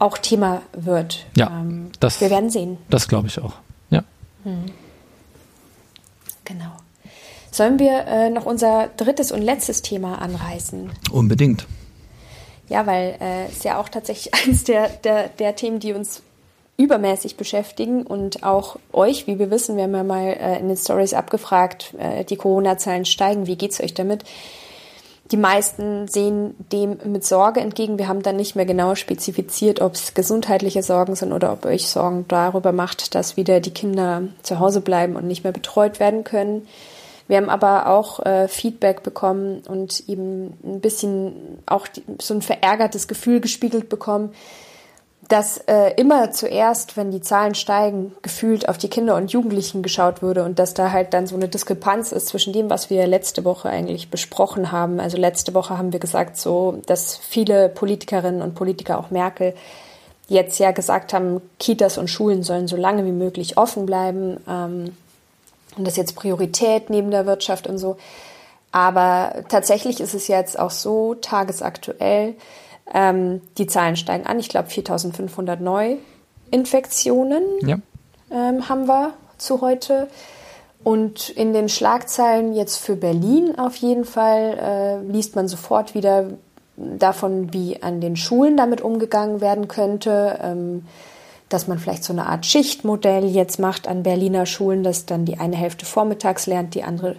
auch 0.00 0.18
Thema 0.18 0.62
wird. 0.72 1.26
Ja, 1.36 1.48
ähm, 1.48 1.92
das, 2.00 2.20
wir 2.20 2.30
werden 2.30 2.50
sehen. 2.50 2.78
Das 2.88 3.06
glaube 3.06 3.28
ich 3.28 3.40
auch. 3.40 3.54
Ja. 3.90 4.02
Mhm. 4.44 4.66
Genau. 6.44 6.72
Sollen 7.50 7.78
wir 7.78 8.06
äh, 8.06 8.30
noch 8.30 8.46
unser 8.46 8.88
drittes 8.96 9.32
und 9.32 9.42
letztes 9.42 9.82
Thema 9.82 10.20
anreißen? 10.22 10.90
Unbedingt. 11.10 11.66
Ja, 12.68 12.86
weil 12.86 13.16
äh, 13.20 13.46
es 13.46 13.64
ja 13.64 13.78
auch 13.80 13.88
tatsächlich 13.88 14.32
eines 14.46 14.64
der, 14.64 14.88
der, 14.88 15.28
der 15.28 15.56
Themen, 15.56 15.80
die 15.80 15.92
uns 15.92 16.22
übermäßig 16.76 17.36
beschäftigen 17.36 18.06
und 18.06 18.42
auch 18.42 18.76
euch, 18.92 19.26
wie 19.26 19.38
wir 19.38 19.50
wissen, 19.50 19.76
wir 19.76 19.84
haben 19.84 19.94
ja 19.94 20.02
mal 20.02 20.28
äh, 20.28 20.58
in 20.58 20.68
den 20.68 20.76
Stories 20.76 21.12
abgefragt, 21.12 21.94
äh, 21.98 22.24
die 22.24 22.36
Corona-Zahlen 22.36 23.04
steigen, 23.04 23.46
wie 23.46 23.56
geht 23.56 23.72
es 23.72 23.80
euch 23.80 23.92
damit? 23.92 24.24
Die 25.30 25.36
meisten 25.36 26.08
sehen 26.08 26.56
dem 26.72 26.98
mit 27.04 27.24
Sorge 27.24 27.60
entgegen. 27.60 27.98
Wir 27.98 28.08
haben 28.08 28.22
dann 28.22 28.34
nicht 28.34 28.56
mehr 28.56 28.64
genau 28.64 28.96
spezifiziert, 28.96 29.80
ob 29.80 29.94
es 29.94 30.14
gesundheitliche 30.14 30.82
Sorgen 30.82 31.14
sind 31.14 31.32
oder 31.32 31.52
ob 31.52 31.66
euch 31.66 31.86
Sorgen 31.86 32.24
darüber 32.26 32.72
macht, 32.72 33.14
dass 33.14 33.36
wieder 33.36 33.60
die 33.60 33.70
Kinder 33.70 34.22
zu 34.42 34.58
Hause 34.58 34.80
bleiben 34.80 35.14
und 35.14 35.26
nicht 35.26 35.44
mehr 35.44 35.52
betreut 35.52 36.00
werden 36.00 36.24
können. 36.24 36.66
Wir 37.30 37.36
haben 37.36 37.48
aber 37.48 37.86
auch 37.86 38.26
äh, 38.26 38.48
Feedback 38.48 39.04
bekommen 39.04 39.62
und 39.68 40.02
eben 40.08 40.58
ein 40.64 40.80
bisschen 40.80 41.60
auch 41.64 41.86
die, 41.86 42.02
so 42.20 42.34
ein 42.34 42.42
verärgertes 42.42 43.06
Gefühl 43.06 43.40
gespiegelt 43.40 43.88
bekommen, 43.88 44.34
dass 45.28 45.58
äh, 45.68 45.94
immer 45.94 46.32
zuerst, 46.32 46.96
wenn 46.96 47.12
die 47.12 47.20
Zahlen 47.20 47.54
steigen, 47.54 48.16
gefühlt 48.22 48.68
auf 48.68 48.78
die 48.78 48.88
Kinder 48.88 49.14
und 49.14 49.30
Jugendlichen 49.30 49.80
geschaut 49.80 50.22
würde 50.22 50.42
und 50.42 50.58
dass 50.58 50.74
da 50.74 50.90
halt 50.90 51.14
dann 51.14 51.28
so 51.28 51.36
eine 51.36 51.46
Diskrepanz 51.46 52.10
ist 52.10 52.26
zwischen 52.26 52.52
dem, 52.52 52.68
was 52.68 52.90
wir 52.90 53.06
letzte 53.06 53.44
Woche 53.44 53.68
eigentlich 53.68 54.10
besprochen 54.10 54.72
haben. 54.72 54.98
Also 54.98 55.16
letzte 55.16 55.54
Woche 55.54 55.78
haben 55.78 55.92
wir 55.92 56.00
gesagt, 56.00 56.36
so, 56.36 56.82
dass 56.86 57.16
viele 57.16 57.68
Politikerinnen 57.68 58.42
und 58.42 58.56
Politiker, 58.56 58.98
auch 58.98 59.12
Merkel, 59.12 59.54
jetzt 60.26 60.58
ja 60.58 60.72
gesagt 60.72 61.12
haben, 61.12 61.40
Kitas 61.60 61.96
und 61.96 62.10
Schulen 62.10 62.42
sollen 62.42 62.66
so 62.66 62.74
lange 62.74 63.04
wie 63.06 63.12
möglich 63.12 63.56
offen 63.56 63.86
bleiben. 63.86 64.38
Ähm, 64.48 64.96
und 65.76 65.86
das 65.86 65.96
jetzt 65.96 66.16
Priorität 66.16 66.90
neben 66.90 67.10
der 67.10 67.26
Wirtschaft 67.26 67.66
und 67.66 67.78
so. 67.78 67.96
Aber 68.72 69.44
tatsächlich 69.48 70.00
ist 70.00 70.14
es 70.14 70.28
jetzt 70.28 70.58
auch 70.58 70.70
so 70.70 71.14
tagesaktuell, 71.14 72.34
ähm, 72.92 73.40
die 73.58 73.66
Zahlen 73.66 73.96
steigen 73.96 74.26
an. 74.26 74.38
Ich 74.38 74.48
glaube 74.48 74.68
4500 74.68 75.60
Neuinfektionen 75.60 77.42
ja. 77.62 77.78
ähm, 78.30 78.68
haben 78.68 78.86
wir 78.86 79.14
zu 79.38 79.60
heute. 79.60 80.08
Und 80.82 81.28
in 81.28 81.52
den 81.52 81.68
Schlagzeilen 81.68 82.54
jetzt 82.54 82.76
für 82.76 82.96
Berlin 82.96 83.58
auf 83.58 83.76
jeden 83.76 84.04
Fall 84.04 84.58
äh, 84.58 85.12
liest 85.12 85.36
man 85.36 85.46
sofort 85.46 85.94
wieder 85.94 86.30
davon, 86.76 87.52
wie 87.52 87.82
an 87.82 88.00
den 88.00 88.16
Schulen 88.16 88.56
damit 88.56 88.80
umgegangen 88.80 89.40
werden 89.42 89.68
könnte. 89.68 90.38
Ähm, 90.42 90.86
dass 91.50 91.68
man 91.68 91.78
vielleicht 91.78 92.04
so 92.04 92.12
eine 92.12 92.26
Art 92.26 92.46
Schichtmodell 92.46 93.26
jetzt 93.26 93.58
macht 93.58 93.86
an 93.86 94.02
Berliner 94.02 94.46
Schulen, 94.46 94.82
dass 94.82 95.04
dann 95.04 95.26
die 95.26 95.38
eine 95.38 95.56
Hälfte 95.56 95.84
vormittags 95.84 96.46
lernt, 96.46 96.74
die 96.74 96.84
andere 96.84 97.16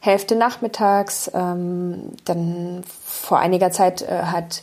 Hälfte 0.00 0.34
nachmittags. 0.34 1.30
Ähm, 1.32 2.10
dann 2.24 2.82
vor 3.04 3.38
einiger 3.38 3.70
Zeit 3.70 4.02
äh, 4.02 4.24
hat 4.24 4.62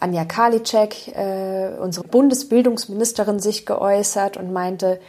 Anja 0.00 0.24
Karliczek, 0.24 1.08
äh, 1.08 1.70
unsere 1.80 2.06
Bundesbildungsministerin, 2.06 3.40
sich 3.40 3.66
geäußert 3.66 4.36
und 4.36 4.52
meinte, 4.52 5.00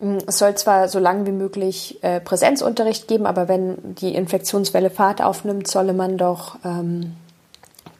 hm, 0.00 0.18
es 0.26 0.38
soll 0.38 0.54
zwar 0.54 0.88
so 0.88 0.98
lange 0.98 1.26
wie 1.26 1.32
möglich 1.32 2.02
äh, 2.02 2.20
Präsenzunterricht 2.20 3.08
geben, 3.08 3.26
aber 3.26 3.46
wenn 3.46 3.94
die 3.96 4.14
Infektionswelle 4.14 4.90
Fahrt 4.90 5.22
aufnimmt, 5.22 5.68
solle 5.68 5.92
man 5.92 6.16
doch 6.16 6.56
ähm, 6.64 7.14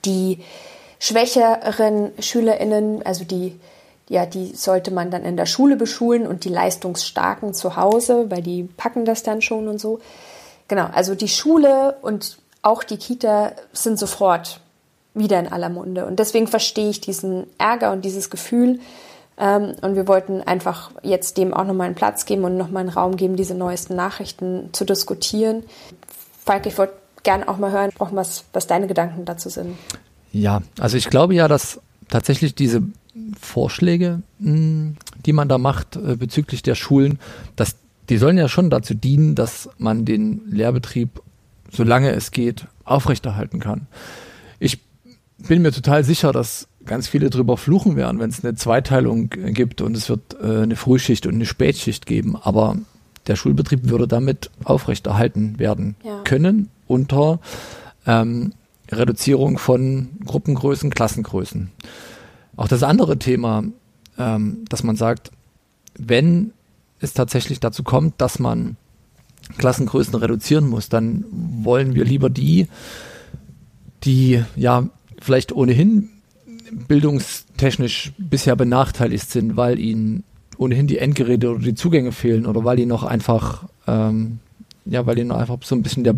die 0.07 0.41
schwächeren 0.99 2.13
SchülerInnen, 2.19 3.05
also 3.05 3.25
die 3.25 3.61
ja, 4.09 4.27
die 4.27 4.55
sollte 4.55 4.91
man 4.91 5.11
dann 5.11 5.25
in 5.25 5.37
der 5.37 5.47
Schule 5.47 5.77
beschulen 5.77 6.27
und 6.27 6.45
die 6.45 6.49
leistungsstarken 6.49 7.55
zu 7.55 7.77
Hause, 7.77 8.31
weil 8.31 8.43
die 8.43 8.65
packen 8.65 9.05
das 9.05 9.23
dann 9.23 9.43
schon 9.43 9.69
und 9.69 9.81
so. 9.81 10.01
Genau, 10.69 10.89
also 10.93 11.15
die 11.15 11.29
Schule 11.29 11.97
und 12.03 12.39
auch 12.63 12.85
die 12.85 12.97
Kita 12.97 13.53
sind 13.73 13.99
sofort 13.99 14.61
wieder 15.15 15.39
in 15.39 15.49
aller 15.49 15.69
Munde. 15.69 16.07
Und 16.07 16.19
deswegen 16.19 16.47
verstehe 16.47 16.91
ich 16.91 17.01
diesen 17.01 17.47
Ärger 17.59 17.93
und 17.93 18.05
dieses 18.05 18.31
Gefühl. 18.31 18.81
Ähm, 19.37 19.75
und 19.83 19.97
wir 19.97 20.09
wollten 20.09 20.41
einfach 20.41 20.91
jetzt 21.03 21.37
dem 21.37 21.53
auch 21.53 21.65
nochmal 21.65 21.87
einen 21.87 21.95
Platz 21.95 22.25
geben 22.25 22.45
und 22.45 22.57
nochmal 22.57 22.83
einen 22.83 22.91
Raum 22.91 23.17
geben, 23.17 23.37
diese 23.37 23.55
neuesten 23.55 23.97
Nachrichten 23.97 24.71
zu 24.73 24.85
diskutieren. 24.85 25.65
Falk, 26.45 26.67
ich 26.67 26.79
wollte 26.79 26.95
gerne 27.23 27.49
auch 27.49 27.59
mal 27.59 27.71
hören, 27.71 27.91
was, 27.99 28.45
was 28.53 28.67
deine 28.67 28.87
Gedanken 28.87 29.25
dazu 29.25 29.49
sind. 29.49 29.77
Ja, 30.33 30.63
also 30.81 30.97
ich 30.97 31.09
glaube 31.11 31.35
ja, 31.35 31.49
dass 31.49 31.81
tatsächlich 32.09 32.55
diese 32.55 32.83
Vorschläge, 33.41 34.23
hm, 34.41 34.97
die 35.27 35.33
man 35.33 35.49
da 35.49 35.59
macht 35.59 35.97
äh, 35.97 36.17
bezüglich 36.17 36.63
der 36.63 36.75
Schulen, 36.75 37.19
dass 37.57 37.77
die 38.09 38.19
sollen 38.19 38.39
ja 38.39 38.49
schon 38.49 38.71
dazu 38.71 38.95
dienen, 38.95 39.35
dass 39.35 39.69
man 39.79 40.05
den 40.05 40.43
Lehrbetrieb, 40.51 41.23
solange 41.71 42.11
es 42.11 42.31
geht, 42.31 42.67
aufrechterhalten 42.85 43.61
kann. 43.61 43.87
Ich 44.59 44.81
bin 45.39 45.63
mir 45.63 45.73
total 45.73 46.05
sicher, 46.05 46.33
dass 46.33 46.69
ganz 46.85 47.09
viele 47.09 47.31
drüber 47.31 47.57
fluchen 47.57 47.97
werden, 47.97 48.19
wenn 48.19 48.31
es 48.31 48.45
eine 48.45 48.55
Zweiteilung 48.55 49.31
gibt 49.31 49.81
und 49.81 49.97
es 49.97 50.09
wird 50.09 50.37
äh, 50.43 50.63
eine 50.63 50.77
Frühschicht 50.77 51.27
und 51.27 51.35
eine 51.35 51.47
Spätschicht 51.47 52.07
geben. 52.07 52.37
Aber 52.37 52.77
der 53.27 53.37
Schulbetrieb 53.37 53.89
würde 53.89 54.09
damit 54.09 54.51
aufrechterhalten 54.65 55.59
werden 55.59 55.97
ja. 56.05 56.21
können 56.25 56.71
unter 56.87 57.39
ähm, 58.07 58.53
Reduzierung 58.91 59.59
von 59.59 60.11
Gruppengrößen, 60.25 60.91
Klassengrößen. 60.91 61.71
Auch 62.57 62.69
das 62.69 62.83
andere 62.83 63.19
Thema, 63.19 63.65
ähm, 64.19 64.65
dass 64.69 64.83
man 64.83 64.97
sagt, 64.97 65.31
wenn 65.99 66.53
es 67.01 67.15
tatsächlich 67.15 67.61
dazu 67.61 67.83
kommt, 67.83 68.21
dass 68.21 68.39
man 68.39 68.77
Klassengrößen 69.59 70.15
reduzieren 70.15 70.69
muss, 70.69 70.89
dann 70.89 71.25
wollen 71.31 71.95
wir 71.95 72.05
lieber 72.05 72.31
die, 72.31 72.69
die 74.05 74.43
ja 74.57 74.89
vielleicht 75.21 75.53
ohnehin 75.53 76.09
bildungstechnisch 76.89 78.13
bisher 78.19 78.57
benachteiligt 78.57 79.31
sind, 79.31 79.57
weil 79.57 79.79
ihnen 79.79 80.25
ohnehin 80.57 80.87
die 80.87 80.99
Endgeräte 80.99 81.51
oder 81.51 81.61
die 81.61 81.75
Zugänge 81.75 82.13
fehlen 82.13 82.47
oder 82.47 82.65
weil 82.65 82.79
ihnen 82.79 82.89
noch 82.89 83.03
einfach, 83.03 83.69
ähm, 83.87 84.39
ja, 84.85 85.07
weil 85.07 85.19
ihnen 85.19 85.33
einfach 85.33 85.59
so 85.63 85.75
ein 85.75 85.83
bisschen 85.83 86.05
der, 86.05 86.15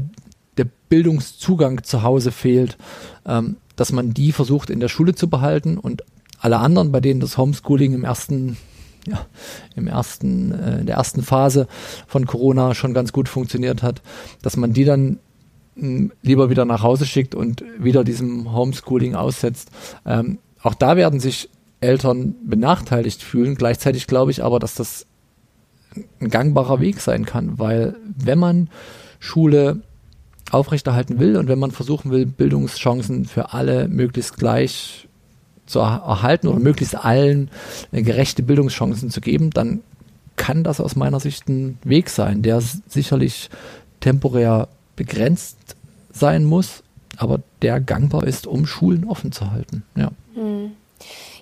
der 0.57 0.67
Bildungszugang 0.89 1.83
zu 1.83 2.03
Hause 2.03 2.31
fehlt, 2.31 2.77
ähm, 3.27 3.57
dass 3.77 3.91
man 3.91 4.15
die 4.15 4.33
versucht 4.33 4.71
in 4.71 4.81
der 4.81 4.89
Schule 4.89 5.15
zu 5.15 5.29
behalten 5.29 5.79
und 5.79 6.05
alle 6.41 6.59
anderen, 6.59 6.93
bei 6.93 7.01
denen 7.01 7.21
das 7.21 7.39
Homeschooling 7.39 7.95
im 7.95 8.05
ersten 8.05 8.57
ja, 9.07 9.27
im 9.77 9.87
ersten, 9.87 10.53
äh, 10.53 10.81
in 10.81 10.87
der 10.87 10.97
ersten 10.97 11.23
Phase 11.23 11.67
von 12.07 12.27
Corona 12.27 12.75
schon 12.75 12.95
ganz 12.95 13.13
gut 13.13 13.29
funktioniert 13.29 13.83
hat, 13.83 14.03
dass 14.43 14.57
man 14.57 14.73
die 14.73 14.85
dann 14.85 15.19
hm, 15.77 16.13
lieber 16.23 16.51
wieder 16.51 16.65
nach 16.65 16.83
Hause 16.83 17.07
schickt 17.07 17.35
und 17.35 17.65
wieder 17.79 18.05
diesem 18.05 18.53
Homeschooling 18.53 19.15
aussetzt. 19.15 19.71
Ähm, 20.07 20.39
auch 20.63 20.75
da 20.75 20.97
werden 20.97 21.21
sich 21.21 21.51
Eltern 21.81 22.35
benachteiligt 22.45 23.23
fühlen. 23.23 23.57
Gleichzeitig 23.57 24.07
glaube 24.07 24.31
ich 24.31 24.43
aber, 24.43 24.59
dass 24.59 24.75
das 24.75 25.07
ein 26.21 26.31
gangbarer 26.31 26.81
Weg 26.81 27.01
sein 27.01 27.25
kann, 27.27 27.59
weil 27.59 27.97
wenn 28.05 28.39
man 28.39 28.71
Schule 29.19 29.83
aufrechterhalten 30.51 31.19
will 31.19 31.37
und 31.37 31.49
wenn 31.49 31.59
man 31.59 31.71
versuchen 31.71 32.11
will, 32.11 32.27
Bildungschancen 32.27 33.27
für 33.27 33.53
alle 33.53 33.89
möglichst 33.89 34.37
gleich 34.37 35.09
zu 35.67 35.79
erhalten 35.81 36.49
oder 36.49 36.59
möglichst 36.59 36.95
allen 36.95 37.51
gerechte 37.93 38.43
Bildungschancen 38.43 39.11
zu 39.11 39.21
geben, 39.21 39.51
dann 39.51 39.83
kann 40.37 40.65
das 40.65 40.81
aus 40.81 40.97
meiner 40.97 41.21
Sicht 41.21 41.49
ein 41.49 41.79
Weg 41.85 42.11
sein, 42.11 42.43
der 42.43 42.61
sicherlich 42.89 43.51
temporär 44.01 44.69
begrenzt 44.97 45.77
sein 46.13 46.45
muss, 46.45 46.83
aber 47.17 47.41
der 47.63 47.81
gangbar 47.81 48.25
ist, 48.25 48.47
um 48.47 48.67
Schulen 48.67 49.05
offen 49.05 49.33
zu 49.33 49.51
halten. 49.51 49.85
Ja. 49.97 50.11
Hm. 50.35 50.73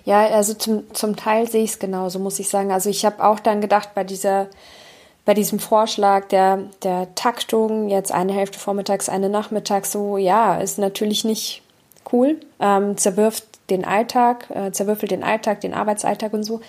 Ja, 0.05 0.27
also 0.27 0.53
zum, 0.53 0.83
zum 0.93 1.15
Teil 1.15 1.49
sehe 1.49 1.63
ich 1.63 1.71
es 1.71 1.79
genauso, 1.79 2.19
muss 2.19 2.39
ich 2.39 2.49
sagen. 2.49 2.71
Also 2.71 2.89
ich 2.89 3.05
habe 3.05 3.23
auch 3.23 3.39
dann 3.39 3.61
gedacht, 3.61 3.89
bei 3.95 4.03
dieser, 4.03 4.47
bei 5.25 5.33
diesem 5.33 5.59
Vorschlag 5.59 6.27
der, 6.27 6.59
der 6.83 7.15
Taktung, 7.15 7.89
jetzt 7.89 8.11
eine 8.11 8.33
Hälfte 8.33 8.59
vormittags, 8.59 9.07
eine 9.07 9.29
nachmittags, 9.29 9.91
so 9.91 10.17
ja, 10.17 10.57
ist 10.57 10.77
natürlich 10.77 11.23
nicht 11.23 11.61
cool, 12.11 12.37
ähm, 12.59 12.97
zerwirft 12.97 13.45
den 13.69 13.85
Alltag, 13.85 14.49
äh, 14.49 14.71
zerwürfelt 14.71 15.11
den 15.11 15.23
Alltag, 15.23 15.61
den 15.61 15.73
Arbeitsalltag 15.73 16.33
und 16.33 16.43
so. 16.43 16.61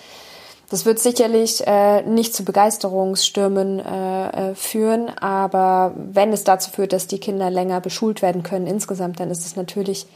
Das 0.69 0.85
wird 0.85 0.99
sicherlich 0.99 1.65
äh, 1.67 2.01
nicht 2.01 2.33
zu 2.33 2.43
Begeisterungsstürmen 2.43 3.79
äh, 3.79 4.29
äh, 4.51 4.55
führen, 4.55 5.09
aber 5.09 5.93
wenn 5.95 6.33
es 6.33 6.43
dazu 6.43 6.71
führt, 6.71 6.91
dass 6.91 7.05
die 7.05 7.19
Kinder 7.19 7.51
länger 7.51 7.81
beschult 7.81 8.21
werden 8.21 8.41
können 8.41 8.65
insgesamt, 8.65 9.19
dann 9.19 9.29
ist 9.29 9.45
es 9.45 9.55
natürlich 9.55 10.07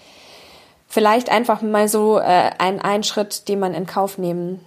vielleicht 0.87 1.29
einfach 1.29 1.61
mal 1.61 1.87
so 1.87 2.17
äh, 2.17 2.49
ein 2.57 2.81
Einschritt, 2.81 3.47
den 3.47 3.59
man 3.59 3.75
in 3.75 3.85
Kauf 3.85 4.17
nehmen 4.17 4.59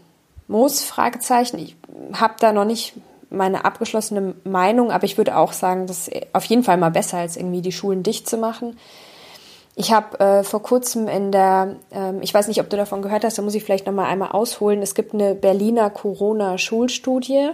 muss. 0.47 0.85
Fragezeichen. 0.85 1.59
Ich 1.59 1.77
habe 2.13 2.35
da 2.39 2.53
noch 2.53 2.65
nicht 2.65 2.95
meine 3.29 3.65
abgeschlossene 3.65 4.35
Meinung, 4.45 4.93
aber 4.93 5.05
ich 5.05 5.19
würde 5.19 5.37
auch 5.37 5.53
sagen, 5.53 5.87
das 5.87 6.09
ist 6.09 6.27
auf 6.33 6.45
jeden 6.45 6.63
Fall 6.63 6.77
mal 6.77 6.91
besser, 6.91 7.19
als 7.19 7.37
irgendwie 7.37 7.63
die 7.63 7.73
Schulen 7.73 8.03
dicht 8.03 8.29
zu 8.29 8.37
machen. 8.37 8.79
Ich 9.75 9.91
habe 9.91 10.21
äh, 10.21 10.45
vor 10.45 10.63
kurzem 10.63 11.09
in 11.09 11.33
der, 11.33 11.77
ähm, 11.93 12.21
ich 12.21 12.35
weiß 12.35 12.49
nicht, 12.49 12.61
ob 12.61 12.69
du 12.69 12.77
davon 12.77 13.01
gehört 13.01 13.25
hast, 13.25 13.39
da 13.39 13.43
muss 13.43 13.55
ich 13.55 13.65
vielleicht 13.65 13.87
noch 13.87 13.95
mal 13.95 14.07
einmal 14.07 14.33
ausholen. 14.33 14.83
Es 14.83 14.95
gibt 14.95 15.15
eine 15.15 15.35
Berliner 15.35 15.89
Corona-Schulstudie. 15.89 17.51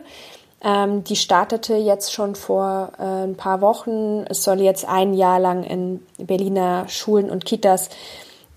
Ähm, 0.60 1.04
die 1.04 1.14
startete 1.14 1.76
jetzt 1.76 2.12
schon 2.12 2.34
vor 2.34 2.90
äh, 2.98 3.24
ein 3.24 3.36
paar 3.36 3.60
Wochen. 3.60 4.24
Es 4.28 4.42
soll 4.42 4.60
jetzt 4.60 4.88
ein 4.88 5.14
Jahr 5.14 5.38
lang 5.38 5.62
in 5.62 6.04
Berliner 6.18 6.88
Schulen 6.88 7.30
und 7.30 7.44
Kitas 7.44 7.88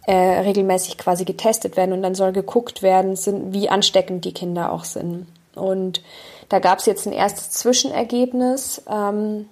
äh, 0.08 0.40
regelmäßig 0.40 0.98
quasi 0.98 1.26
getestet 1.26 1.78
werden 1.78 1.94
und 1.94 2.02
dann 2.02 2.16
soll 2.16 2.32
geguckt 2.32 2.82
werden, 2.82 3.16
sind, 3.16 3.54
wie 3.54 3.70
ansteckend 3.70 4.26
die 4.26 4.34
Kinder 4.34 4.72
auch 4.72 4.84
sind. 4.84 5.28
Und 5.54 6.02
da 6.50 6.58
gab 6.58 6.80
es 6.80 6.88
jetzt 6.88 7.06
ein 7.06 7.14
erstes 7.14 7.52
Zwischenergebnis. 7.52 8.82
Ähm, 8.90 9.48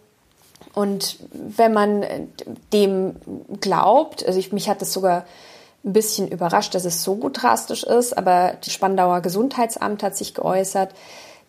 und 0.73 1.17
wenn 1.31 1.73
man 1.73 2.05
dem 2.73 3.15
glaubt, 3.59 4.25
also 4.25 4.39
ich, 4.39 4.51
mich 4.51 4.69
hat 4.69 4.81
es 4.81 4.93
sogar 4.93 5.25
ein 5.83 5.93
bisschen 5.93 6.27
überrascht, 6.27 6.75
dass 6.75 6.85
es 6.85 7.03
so 7.03 7.29
drastisch 7.31 7.83
ist, 7.83 8.17
aber 8.17 8.53
das 8.63 8.73
Spandauer 8.73 9.21
Gesundheitsamt 9.21 10.03
hat 10.03 10.17
sich 10.17 10.33
geäußert, 10.33 10.91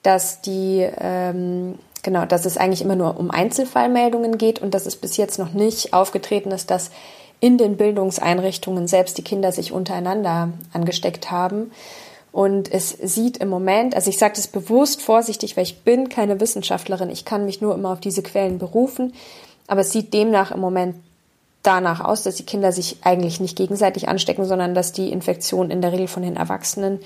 dass 0.02 0.40
die 0.40 0.88
ähm, 0.98 1.78
genau, 2.02 2.24
dass 2.24 2.46
es 2.46 2.56
eigentlich 2.56 2.82
immer 2.82 2.96
nur 2.96 3.18
um 3.18 3.30
Einzelfallmeldungen 3.30 4.38
geht 4.38 4.60
und 4.60 4.74
dass 4.74 4.86
es 4.86 4.96
bis 4.96 5.16
jetzt 5.16 5.38
noch 5.38 5.52
nicht 5.52 5.92
aufgetreten 5.92 6.50
ist, 6.50 6.70
dass 6.70 6.90
in 7.40 7.58
den 7.58 7.76
Bildungseinrichtungen 7.76 8.86
selbst 8.86 9.18
die 9.18 9.24
Kinder 9.24 9.52
sich 9.52 9.72
untereinander 9.72 10.50
angesteckt 10.72 11.30
haben. 11.30 11.70
Und 12.32 12.72
es 12.72 12.90
sieht 12.90 13.38
im 13.38 13.48
Moment, 13.48 13.94
also 13.94 14.08
ich 14.08 14.18
sage 14.18 14.34
das 14.36 14.46
bewusst 14.46 15.02
vorsichtig, 15.02 15.56
weil 15.56 15.64
ich 15.64 15.82
bin 15.82 16.08
keine 16.08 16.40
Wissenschaftlerin, 16.40 17.10
ich 17.10 17.24
kann 17.24 17.44
mich 17.44 17.60
nur 17.60 17.74
immer 17.74 17.90
auf 17.90 18.00
diese 18.00 18.22
Quellen 18.22 18.58
berufen, 18.58 19.12
aber 19.66 19.80
es 19.80 19.92
sieht 19.92 20.14
demnach 20.14 20.52
im 20.52 20.60
Moment 20.60 20.96
danach 21.62 22.00
aus, 22.00 22.22
dass 22.22 22.36
die 22.36 22.46
Kinder 22.46 22.72
sich 22.72 22.98
eigentlich 23.02 23.40
nicht 23.40 23.56
gegenseitig 23.56 24.08
anstecken, 24.08 24.44
sondern 24.44 24.74
dass 24.74 24.92
die 24.92 25.10
Infektionen 25.12 25.70
in 25.70 25.82
der 25.82 25.92
Regel 25.92 26.08
von 26.08 26.22
den 26.22 26.36
Erwachsenen 26.36 27.00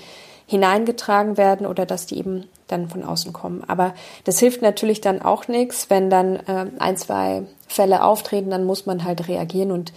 hineingetragen 0.47 1.37
werden 1.37 1.65
oder 1.65 1.85
dass 1.85 2.05
die 2.05 2.19
eben 2.19 2.47
dann 2.67 2.87
von 2.87 3.03
außen 3.03 3.33
kommen. 3.33 3.63
Aber 3.67 3.95
das 4.23 4.39
hilft 4.39 4.61
natürlich 4.61 5.01
dann 5.01 5.21
auch 5.21 5.47
nichts, 5.47 5.89
wenn 5.89 6.09
dann 6.09 6.35
äh, 6.35 6.67
ein, 6.77 6.97
zwei 6.97 7.43
Fälle 7.67 8.03
auftreten, 8.03 8.51
dann 8.51 8.63
muss 8.63 8.85
man 8.85 9.03
halt 9.03 9.27
reagieren 9.27 9.71
und 9.71 9.91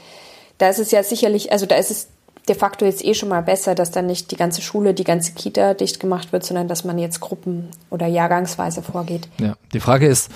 da 0.56 0.68
ist 0.68 0.78
es 0.78 0.90
ja 0.90 1.02
sicherlich, 1.02 1.52
also 1.52 1.66
da 1.66 1.76
ist 1.76 1.90
es 1.90 2.08
de 2.48 2.54
facto 2.54 2.84
jetzt 2.84 3.04
eh 3.04 3.14
schon 3.14 3.28
mal 3.28 3.42
besser, 3.42 3.74
dass 3.74 3.90
dann 3.90 4.06
nicht 4.06 4.30
die 4.30 4.36
ganze 4.36 4.62
Schule, 4.62 4.94
die 4.94 5.04
ganze 5.04 5.32
Kita 5.32 5.74
dicht 5.74 6.00
gemacht 6.00 6.32
wird, 6.32 6.44
sondern 6.44 6.68
dass 6.68 6.84
man 6.84 6.98
jetzt 6.98 7.20
Gruppen 7.20 7.68
oder 7.90 8.06
Jahrgangsweise 8.06 8.82
vorgeht. 8.82 9.28
Ja, 9.40 9.56
die 9.72 9.80
Frage 9.80 10.06
ist, 10.06 10.30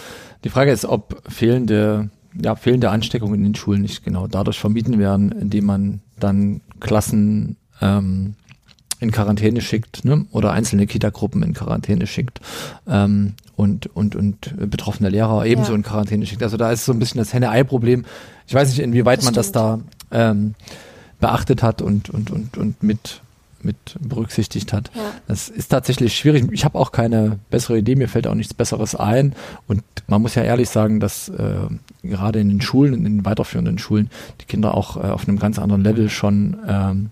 die 0.44 0.51
Frage 0.51 0.72
ist, 0.72 0.85
ob 0.85 1.22
fehlende, 1.29 2.11
ja, 2.40 2.55
fehlende 2.57 2.90
Ansteckungen 2.90 3.35
in 3.35 3.44
den 3.44 3.55
Schulen 3.55 3.83
nicht 3.83 4.05
genau 4.05 4.27
dadurch 4.27 4.59
vermieden 4.59 4.98
werden, 4.98 5.33
indem 5.33 5.64
man 5.66 6.01
dann 6.18 6.61
Klassen 6.81 7.57
ähm, 7.81 8.35
in 9.03 9.11
Quarantäne 9.11 9.61
schickt 9.61 10.05
ne? 10.05 10.27
oder 10.31 10.53
einzelne 10.53 10.87
Kita-Gruppen 10.87 11.42
in 11.42 11.55
Quarantäne 11.55 12.07
schickt 12.07 12.40
ähm, 12.87 13.35
und, 13.57 13.87
und, 13.94 14.14
und 14.14 14.55
betroffene 14.70 15.09
Lehrer 15.09 15.44
ebenso 15.44 15.72
ja. 15.72 15.77
in 15.77 15.83
Quarantäne 15.83 16.25
schickt. 16.25 16.42
Also 16.42 16.57
da 16.57 16.70
ist 16.70 16.85
so 16.85 16.92
ein 16.92 17.01
bisschen 17.01 17.18
das 17.18 17.33
Henne-Ei-Problem. 17.33 18.05
Ich 18.46 18.55
weiß 18.55 18.68
nicht, 18.68 18.79
inwieweit 18.79 19.18
das 19.18 19.25
man 19.25 19.35
das 19.35 19.51
da 19.51 19.81
ähm, 20.12 20.55
beachtet 21.23 21.63
hat 21.63 21.81
und, 21.81 22.11
und, 22.11 22.31
und, 22.31 22.59
und 22.59 22.83
mit, 22.83 23.23
mit 23.63 23.77
berücksichtigt 24.01 24.73
hat. 24.73 24.91
Ja. 24.95 25.13
Das 25.29 25.49
ist 25.49 25.69
tatsächlich 25.69 26.15
schwierig. 26.15 26.47
Ich 26.51 26.65
habe 26.65 26.79
auch 26.79 26.91
keine 26.91 27.39
bessere 27.49 27.79
Idee, 27.79 27.95
mir 27.95 28.09
fällt 28.09 28.27
auch 28.27 28.35
nichts 28.35 28.53
Besseres 28.53 28.95
ein. 28.97 29.35
Und 29.69 29.85
man 30.09 30.21
muss 30.21 30.35
ja 30.35 30.43
ehrlich 30.43 30.69
sagen, 30.69 30.99
dass 30.99 31.29
äh, 31.29 31.69
gerade 32.03 32.41
in 32.41 32.49
den 32.49 32.61
Schulen, 32.61 32.93
in 32.93 33.05
den 33.05 33.25
weiterführenden 33.25 33.79
Schulen, 33.79 34.11
die 34.41 34.47
Kinder 34.47 34.75
auch 34.75 34.97
äh, 34.97 35.11
auf 35.11 35.27
einem 35.27 35.39
ganz 35.39 35.61
anderen 35.61 35.85
Level 35.85 36.11
schon 36.11 36.57
ähm, 36.67 37.11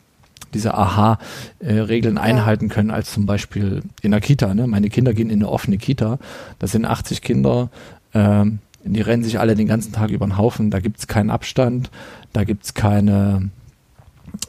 diese 0.53 0.75
Aha-Regeln 0.75 2.17
ja. 2.17 2.23
einhalten 2.23 2.69
können, 2.69 2.91
als 2.91 3.13
zum 3.13 3.27
Beispiel 3.27 3.83
in 4.03 4.11
der 4.11 4.21
Kita. 4.21 4.53
Ne? 4.55 4.67
Meine 4.67 4.91
Kinder 4.91 5.15
gehen 5.15 5.31
in 5.31 5.39
eine 5.39 5.49
offene 5.49 5.79
Kita, 5.79 6.19
da 6.59 6.67
sind 6.67 6.85
80 6.85 7.23
Kinder, 7.23 7.71
ähm, 8.13 8.59
die 8.83 9.03
rennen 9.03 9.23
sich 9.23 9.39
alle 9.39 9.55
den 9.55 9.69
ganzen 9.69 9.93
Tag 9.93 10.11
über 10.11 10.27
den 10.27 10.37
Haufen, 10.37 10.73
da 10.73 10.81
gibt's 10.81 11.07
keinen 11.07 11.31
Abstand, 11.31 11.91
da 12.33 12.43
gibt's 12.43 12.75
keine 12.75 13.51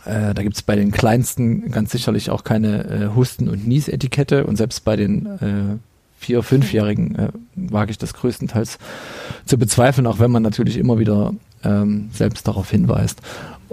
Äh, 0.05 0.33
da 0.33 0.43
gibt 0.43 0.55
es 0.55 0.61
bei 0.61 0.75
den 0.75 0.91
Kleinsten 0.91 1.71
ganz 1.71 1.91
sicherlich 1.91 2.29
auch 2.29 2.43
keine 2.43 2.85
äh, 2.85 3.15
Husten- 3.15 3.49
und 3.49 3.67
Niesetikette 3.67 4.45
und 4.45 4.57
selbst 4.57 4.83
bei 4.83 4.95
den 4.95 5.25
äh, 5.25 5.77
Vier-, 6.17 6.43
Fünfjährigen 6.43 7.15
äh, 7.15 7.29
wage 7.55 7.91
ich 7.91 7.97
das 7.97 8.13
größtenteils 8.13 8.77
zu 9.45 9.57
bezweifeln, 9.57 10.05
auch 10.05 10.19
wenn 10.19 10.31
man 10.31 10.43
natürlich 10.43 10.77
immer 10.77 10.99
wieder 10.99 11.33
ähm, 11.63 12.09
selbst 12.13 12.47
darauf 12.47 12.69
hinweist. 12.69 13.21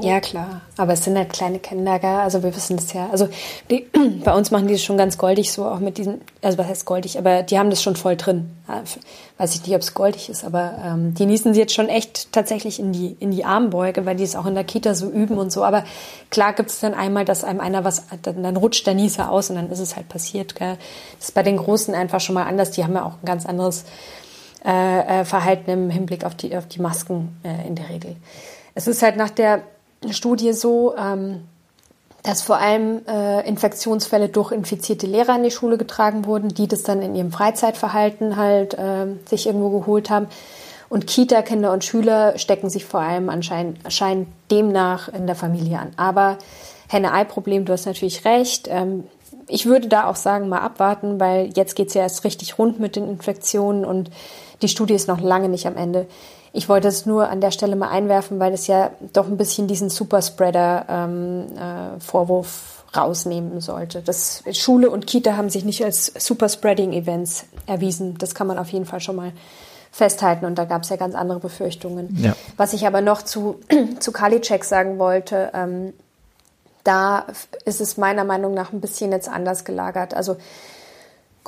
Ja, 0.00 0.20
klar. 0.20 0.60
Aber 0.76 0.92
es 0.92 1.04
sind 1.04 1.16
halt 1.16 1.32
kleine 1.32 1.58
Kinder, 1.58 1.98
gell? 1.98 2.08
Also 2.08 2.42
wir 2.42 2.54
wissen 2.54 2.76
das 2.76 2.92
ja. 2.92 3.08
Also 3.10 3.28
die, 3.68 3.86
bei 4.24 4.34
uns 4.34 4.50
machen 4.50 4.68
die 4.68 4.74
das 4.74 4.82
schon 4.82 4.96
ganz 4.96 5.18
goldig, 5.18 5.52
so 5.52 5.64
auch 5.64 5.80
mit 5.80 5.98
diesen, 5.98 6.20
also 6.40 6.56
was 6.56 6.68
heißt 6.68 6.84
goldig, 6.84 7.18
aber 7.18 7.42
die 7.42 7.58
haben 7.58 7.70
das 7.70 7.82
schon 7.82 7.96
voll 7.96 8.16
drin. 8.16 8.50
Weiß 9.38 9.54
ich 9.54 9.62
nicht, 9.66 9.74
ob 9.74 9.80
es 9.80 9.94
goldig 9.94 10.28
ist, 10.28 10.44
aber 10.44 10.74
ähm, 10.84 11.14
die 11.14 11.26
nießen 11.26 11.52
sie 11.52 11.60
jetzt 11.60 11.74
schon 11.74 11.88
echt 11.88 12.32
tatsächlich 12.32 12.78
in 12.78 12.92
die, 12.92 13.16
in 13.18 13.30
die 13.32 13.44
Armbeuge, 13.44 14.06
weil 14.06 14.14
die 14.14 14.24
es 14.24 14.36
auch 14.36 14.46
in 14.46 14.54
der 14.54 14.64
Kita 14.64 14.94
so 14.94 15.10
üben 15.10 15.36
und 15.36 15.50
so. 15.50 15.64
Aber 15.64 15.84
klar 16.30 16.52
gibt 16.52 16.70
es 16.70 16.78
dann 16.78 16.94
einmal, 16.94 17.24
dass 17.24 17.42
einem 17.42 17.60
einer 17.60 17.82
was, 17.82 18.04
dann, 18.22 18.42
dann 18.42 18.56
rutscht 18.56 18.86
der 18.86 18.94
Nieser 18.94 19.30
aus 19.32 19.50
und 19.50 19.56
dann 19.56 19.70
ist 19.70 19.80
es 19.80 19.96
halt 19.96 20.08
passiert. 20.08 20.54
Gell? 20.54 20.76
Das 21.18 21.30
ist 21.30 21.34
bei 21.34 21.42
den 21.42 21.56
Großen 21.56 21.94
einfach 21.94 22.20
schon 22.20 22.34
mal 22.34 22.46
anders. 22.46 22.70
Die 22.70 22.84
haben 22.84 22.94
ja 22.94 23.04
auch 23.04 23.14
ein 23.14 23.24
ganz 23.24 23.46
anderes 23.46 23.84
äh, 24.64 25.20
äh 25.20 25.24
Verhalten 25.24 25.70
im 25.70 25.90
Hinblick 25.90 26.24
auf 26.24 26.36
die, 26.36 26.56
auf 26.56 26.66
die 26.66 26.80
Masken 26.80 27.36
äh, 27.42 27.66
in 27.66 27.74
der 27.74 27.88
Regel. 27.88 28.14
Es 28.74 28.86
ist 28.86 29.02
halt 29.02 29.16
nach 29.16 29.30
der 29.30 29.62
Studie 30.10 30.52
so, 30.52 30.94
ähm, 30.96 31.42
dass 32.22 32.42
vor 32.42 32.58
allem 32.58 33.02
äh, 33.06 33.46
Infektionsfälle 33.48 34.28
durch 34.28 34.52
infizierte 34.52 35.06
Lehrer 35.06 35.36
in 35.36 35.44
die 35.44 35.50
Schule 35.50 35.78
getragen 35.78 36.26
wurden, 36.26 36.48
die 36.48 36.68
das 36.68 36.82
dann 36.82 37.00
in 37.00 37.14
ihrem 37.14 37.32
Freizeitverhalten 37.32 38.36
halt 38.36 38.74
äh, 38.74 39.06
sich 39.26 39.46
irgendwo 39.46 39.70
geholt 39.80 40.10
haben. 40.10 40.26
Und 40.88 41.06
Kita-Kinder 41.06 41.72
und 41.72 41.84
Schüler 41.84 42.38
stecken 42.38 42.70
sich 42.70 42.84
vor 42.84 43.00
allem 43.00 43.28
anscheinend, 43.28 43.78
anscheinend 43.84 44.28
demnach 44.50 45.08
in 45.08 45.26
der 45.26 45.36
Familie 45.36 45.78
an. 45.78 45.90
Aber 45.96 46.38
Henne-Ei-Problem, 46.88 47.66
du 47.66 47.72
hast 47.72 47.86
natürlich 47.86 48.24
recht. 48.24 48.68
Ähm, 48.68 49.04
ich 49.48 49.66
würde 49.66 49.88
da 49.88 50.06
auch 50.06 50.16
sagen, 50.16 50.48
mal 50.48 50.60
abwarten, 50.60 51.20
weil 51.20 51.50
jetzt 51.54 51.76
geht's 51.76 51.94
ja 51.94 52.02
erst 52.02 52.24
richtig 52.24 52.58
rund 52.58 52.80
mit 52.80 52.96
den 52.96 53.08
Infektionen 53.08 53.84
und 53.84 54.10
die 54.62 54.68
Studie 54.68 54.94
ist 54.94 55.08
noch 55.08 55.20
lange 55.20 55.48
nicht 55.48 55.66
am 55.66 55.76
Ende. 55.76 56.06
Ich 56.52 56.68
wollte 56.68 56.88
es 56.88 57.06
nur 57.06 57.28
an 57.28 57.40
der 57.40 57.50
Stelle 57.50 57.76
mal 57.76 57.90
einwerfen, 57.90 58.40
weil 58.40 58.52
es 58.52 58.66
ja 58.66 58.90
doch 59.12 59.26
ein 59.26 59.36
bisschen 59.36 59.66
diesen 59.66 59.90
Superspreader-Vorwurf 59.90 62.46
ähm, 62.46 62.52
äh, 62.52 62.56
rausnehmen 62.96 63.60
sollte. 63.60 64.02
Das, 64.02 64.42
Schule 64.52 64.90
und 64.90 65.06
Kita 65.06 65.36
haben 65.36 65.50
sich 65.50 65.64
nicht 65.64 65.84
als 65.84 66.06
Superspreading-Events 66.06 67.44
erwiesen. 67.66 68.16
Das 68.18 68.34
kann 68.34 68.46
man 68.46 68.58
auf 68.58 68.70
jeden 68.70 68.86
Fall 68.86 69.00
schon 69.00 69.16
mal 69.16 69.32
festhalten 69.90 70.44
und 70.44 70.56
da 70.56 70.64
gab 70.64 70.82
es 70.82 70.90
ja 70.90 70.96
ganz 70.96 71.14
andere 71.14 71.40
Befürchtungen. 71.40 72.16
Ja. 72.20 72.36
Was 72.56 72.72
ich 72.72 72.86
aber 72.86 73.00
noch 73.00 73.22
zu, 73.22 73.60
zu 74.00 74.12
Kalicek 74.12 74.64
sagen 74.64 74.98
wollte, 74.98 75.50
ähm, 75.54 75.92
da 76.84 77.26
ist 77.64 77.80
es 77.80 77.96
meiner 77.96 78.24
Meinung 78.24 78.54
nach 78.54 78.72
ein 78.72 78.80
bisschen 78.80 79.12
jetzt 79.12 79.28
anders 79.28 79.64
gelagert. 79.64 80.14
Also 80.14 80.36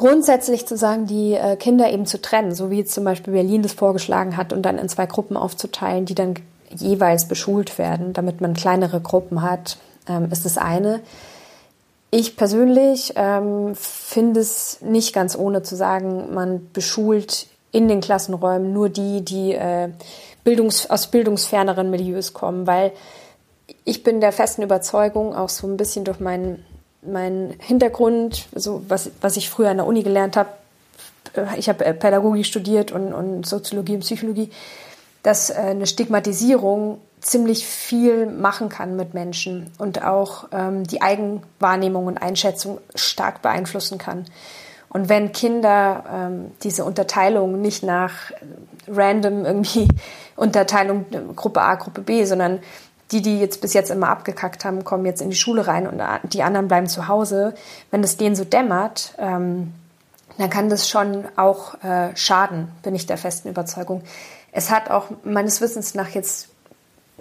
grundsätzlich 0.00 0.66
zu 0.66 0.78
sagen, 0.78 1.04
die 1.04 1.34
äh, 1.34 1.56
Kinder 1.56 1.92
eben 1.92 2.06
zu 2.06 2.22
trennen, 2.22 2.54
so 2.54 2.70
wie 2.70 2.86
zum 2.86 3.04
Beispiel 3.04 3.34
Berlin 3.34 3.60
das 3.60 3.74
vorgeschlagen 3.74 4.38
hat 4.38 4.54
und 4.54 4.62
dann 4.62 4.78
in 4.78 4.88
zwei 4.88 5.04
Gruppen 5.04 5.36
aufzuteilen, 5.36 6.06
die 6.06 6.14
dann 6.14 6.36
jeweils 6.74 7.28
beschult 7.28 7.76
werden, 7.76 8.14
damit 8.14 8.40
man 8.40 8.54
kleinere 8.54 9.02
Gruppen 9.02 9.42
hat, 9.42 9.76
ähm, 10.08 10.28
ist 10.32 10.46
das 10.46 10.56
eine. 10.56 11.00
Ich 12.10 12.38
persönlich 12.38 13.12
ähm, 13.16 13.74
finde 13.74 14.40
es 14.40 14.80
nicht 14.80 15.12
ganz 15.12 15.36
ohne 15.36 15.62
zu 15.62 15.76
sagen, 15.76 16.32
man 16.32 16.70
beschult 16.72 17.46
in 17.70 17.86
den 17.86 18.00
Klassenräumen 18.00 18.72
nur 18.72 18.88
die, 18.88 19.20
die 19.22 19.52
äh, 19.52 19.90
Bildungs 20.44 20.88
aus 20.88 21.08
bildungsferneren 21.08 21.90
Milieus 21.90 22.32
kommen, 22.32 22.66
weil 22.66 22.92
ich 23.84 24.02
bin 24.02 24.22
der 24.22 24.32
festen 24.32 24.62
Überzeugung, 24.62 25.36
auch 25.36 25.50
so 25.50 25.66
ein 25.66 25.76
bisschen 25.76 26.06
durch 26.06 26.20
meinen 26.20 26.64
mein 27.02 27.54
Hintergrund, 27.60 28.46
so 28.54 28.82
was, 28.88 29.10
was 29.20 29.36
ich 29.36 29.50
früher 29.50 29.70
an 29.70 29.78
der 29.78 29.86
Uni 29.86 30.02
gelernt 30.02 30.36
habe, 30.36 30.50
äh, 31.34 31.58
ich 31.58 31.68
habe 31.68 31.84
äh, 31.84 31.94
Pädagogik 31.94 32.46
studiert 32.46 32.92
und, 32.92 33.12
und 33.12 33.46
Soziologie 33.46 33.94
und 33.94 34.00
Psychologie, 34.00 34.50
dass 35.22 35.50
äh, 35.50 35.54
eine 35.54 35.86
Stigmatisierung 35.86 37.00
ziemlich 37.20 37.66
viel 37.66 38.26
machen 38.26 38.68
kann 38.68 38.96
mit 38.96 39.12
Menschen 39.12 39.70
und 39.78 40.02
auch 40.02 40.48
ähm, 40.52 40.84
die 40.84 41.02
Eigenwahrnehmung 41.02 42.06
und 42.06 42.18
Einschätzung 42.18 42.78
stark 42.94 43.42
beeinflussen 43.42 43.98
kann. 43.98 44.24
Und 44.88 45.08
wenn 45.08 45.32
Kinder 45.32 46.04
ähm, 46.12 46.50
diese 46.62 46.84
Unterteilung 46.84 47.60
nicht 47.60 47.82
nach 47.82 48.32
random 48.88 49.44
irgendwie 49.44 49.86
Unterteilung 50.36 51.04
Gruppe 51.36 51.60
A, 51.60 51.74
Gruppe 51.76 52.00
B, 52.00 52.24
sondern 52.24 52.60
die, 53.12 53.22
die 53.22 53.40
jetzt 53.40 53.60
bis 53.60 53.74
jetzt 53.74 53.90
immer 53.90 54.08
abgekackt 54.08 54.64
haben, 54.64 54.84
kommen 54.84 55.04
jetzt 55.04 55.20
in 55.20 55.30
die 55.30 55.36
Schule 55.36 55.66
rein 55.66 55.86
und 55.86 56.00
die 56.32 56.42
anderen 56.42 56.68
bleiben 56.68 56.86
zu 56.86 57.08
Hause. 57.08 57.54
Wenn 57.90 58.02
es 58.04 58.16
denen 58.16 58.36
so 58.36 58.44
dämmert, 58.44 59.14
ähm, 59.18 59.74
dann 60.38 60.50
kann 60.50 60.68
das 60.68 60.88
schon 60.88 61.24
auch 61.36 61.74
äh, 61.82 62.16
schaden, 62.16 62.68
bin 62.82 62.94
ich 62.94 63.06
der 63.06 63.18
festen 63.18 63.48
Überzeugung. 63.48 64.02
Es 64.52 64.70
hat 64.70 64.90
auch 64.90 65.06
meines 65.24 65.60
Wissens 65.60 65.94
nach 65.94 66.08
jetzt 66.10 66.48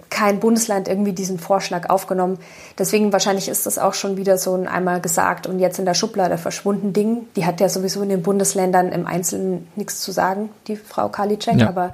kein 0.08 0.40
Bundesland 0.40 0.88
irgendwie 0.88 1.12
diesen 1.12 1.38
Vorschlag 1.38 1.88
aufgenommen. 1.90 2.38
Deswegen 2.78 3.12
wahrscheinlich 3.12 3.48
ist 3.48 3.66
das 3.66 3.78
auch 3.78 3.94
schon 3.94 4.16
wieder 4.16 4.38
so 4.38 4.54
ein 4.54 4.66
einmal 4.66 5.00
gesagt 5.00 5.46
und 5.46 5.58
jetzt 5.58 5.78
in 5.78 5.84
der 5.84 5.94
Schublade 5.94 6.38
verschwunden 6.38 6.92
Ding. 6.92 7.28
Die 7.36 7.44
hat 7.44 7.60
ja 7.60 7.68
sowieso 7.68 8.02
in 8.02 8.08
den 8.08 8.22
Bundesländern 8.22 8.90
im 8.92 9.06
Einzelnen 9.06 9.68
nichts 9.76 10.00
zu 10.00 10.12
sagen, 10.12 10.50
die 10.66 10.76
Frau 10.76 11.08
Karliczek, 11.08 11.60
ja. 11.60 11.68
aber 11.68 11.92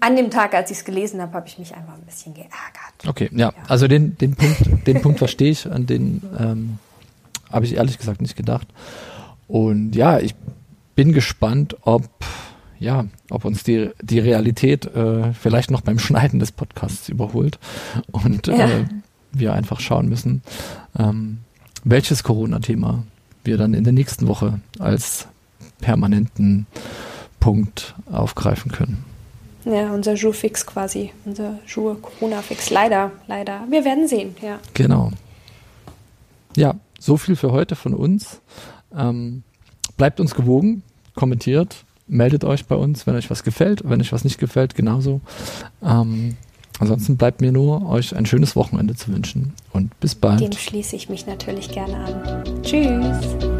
an 0.00 0.16
dem 0.16 0.30
Tag, 0.30 0.54
als 0.54 0.70
ich 0.70 0.78
es 0.78 0.84
gelesen 0.84 1.20
habe, 1.20 1.32
habe 1.34 1.46
ich 1.46 1.58
mich 1.58 1.74
einfach 1.74 1.94
ein 1.94 2.02
bisschen 2.02 2.34
geärgert. 2.34 3.06
Okay, 3.06 3.28
ja, 3.32 3.48
ja. 3.48 3.52
also 3.68 3.86
den, 3.86 4.16
den 4.18 4.34
Punkt, 4.34 4.86
den 4.86 5.02
Punkt 5.02 5.18
verstehe 5.18 5.50
ich, 5.50 5.70
an 5.70 5.86
den 5.86 6.22
ähm, 6.38 6.78
habe 7.52 7.64
ich 7.64 7.76
ehrlich 7.76 7.98
gesagt 7.98 8.20
nicht 8.20 8.36
gedacht. 8.36 8.68
Und 9.46 9.94
ja, 9.94 10.18
ich 10.18 10.34
bin 10.94 11.12
gespannt, 11.12 11.76
ob 11.82 12.08
ja, 12.78 13.04
ob 13.28 13.44
uns 13.44 13.62
die, 13.62 13.90
die 14.00 14.18
Realität 14.18 14.86
äh, 14.86 15.34
vielleicht 15.34 15.70
noch 15.70 15.82
beim 15.82 15.98
Schneiden 15.98 16.40
des 16.40 16.50
Podcasts 16.50 17.10
überholt 17.10 17.58
und 18.10 18.46
ja. 18.46 18.68
äh, 18.68 18.86
wir 19.32 19.52
einfach 19.52 19.80
schauen 19.80 20.08
müssen, 20.08 20.42
ähm, 20.98 21.40
welches 21.84 22.22
Corona-Thema 22.22 23.04
wir 23.44 23.58
dann 23.58 23.74
in 23.74 23.84
der 23.84 23.92
nächsten 23.92 24.28
Woche 24.28 24.60
als 24.78 25.28
permanenten 25.80 26.66
Punkt 27.38 27.94
aufgreifen 28.10 28.72
können. 28.72 29.04
Ja, 29.64 29.92
unser 29.92 30.14
Jour-Fix 30.14 30.66
quasi. 30.66 31.12
Unser 31.24 31.58
Jour-Corona-Fix. 31.66 32.70
Leider, 32.70 33.12
leider. 33.26 33.64
Wir 33.68 33.84
werden 33.84 34.08
sehen, 34.08 34.34
ja. 34.42 34.58
Genau. 34.74 35.10
Ja, 36.56 36.74
so 36.98 37.16
viel 37.16 37.36
für 37.36 37.52
heute 37.52 37.76
von 37.76 37.94
uns. 37.94 38.40
Ähm, 38.96 39.42
bleibt 39.96 40.20
uns 40.20 40.34
gewogen, 40.34 40.82
kommentiert, 41.14 41.84
meldet 42.08 42.44
euch 42.44 42.66
bei 42.66 42.74
uns, 42.74 43.06
wenn 43.06 43.14
euch 43.14 43.30
was 43.30 43.44
gefällt. 43.44 43.82
Wenn 43.84 44.00
euch 44.00 44.12
was 44.12 44.24
nicht 44.24 44.38
gefällt, 44.38 44.74
genauso. 44.74 45.20
Ähm, 45.82 46.36
ansonsten 46.78 47.16
bleibt 47.16 47.40
mir 47.40 47.52
nur, 47.52 47.88
euch 47.88 48.16
ein 48.16 48.26
schönes 48.26 48.56
Wochenende 48.56 48.94
zu 48.94 49.12
wünschen. 49.12 49.52
Und 49.72 49.98
bis 50.00 50.14
bald. 50.14 50.40
Dem 50.40 50.52
schließe 50.52 50.96
ich 50.96 51.08
mich 51.08 51.26
natürlich 51.26 51.70
gerne 51.70 51.96
an. 51.96 52.62
Tschüss. 52.62 53.59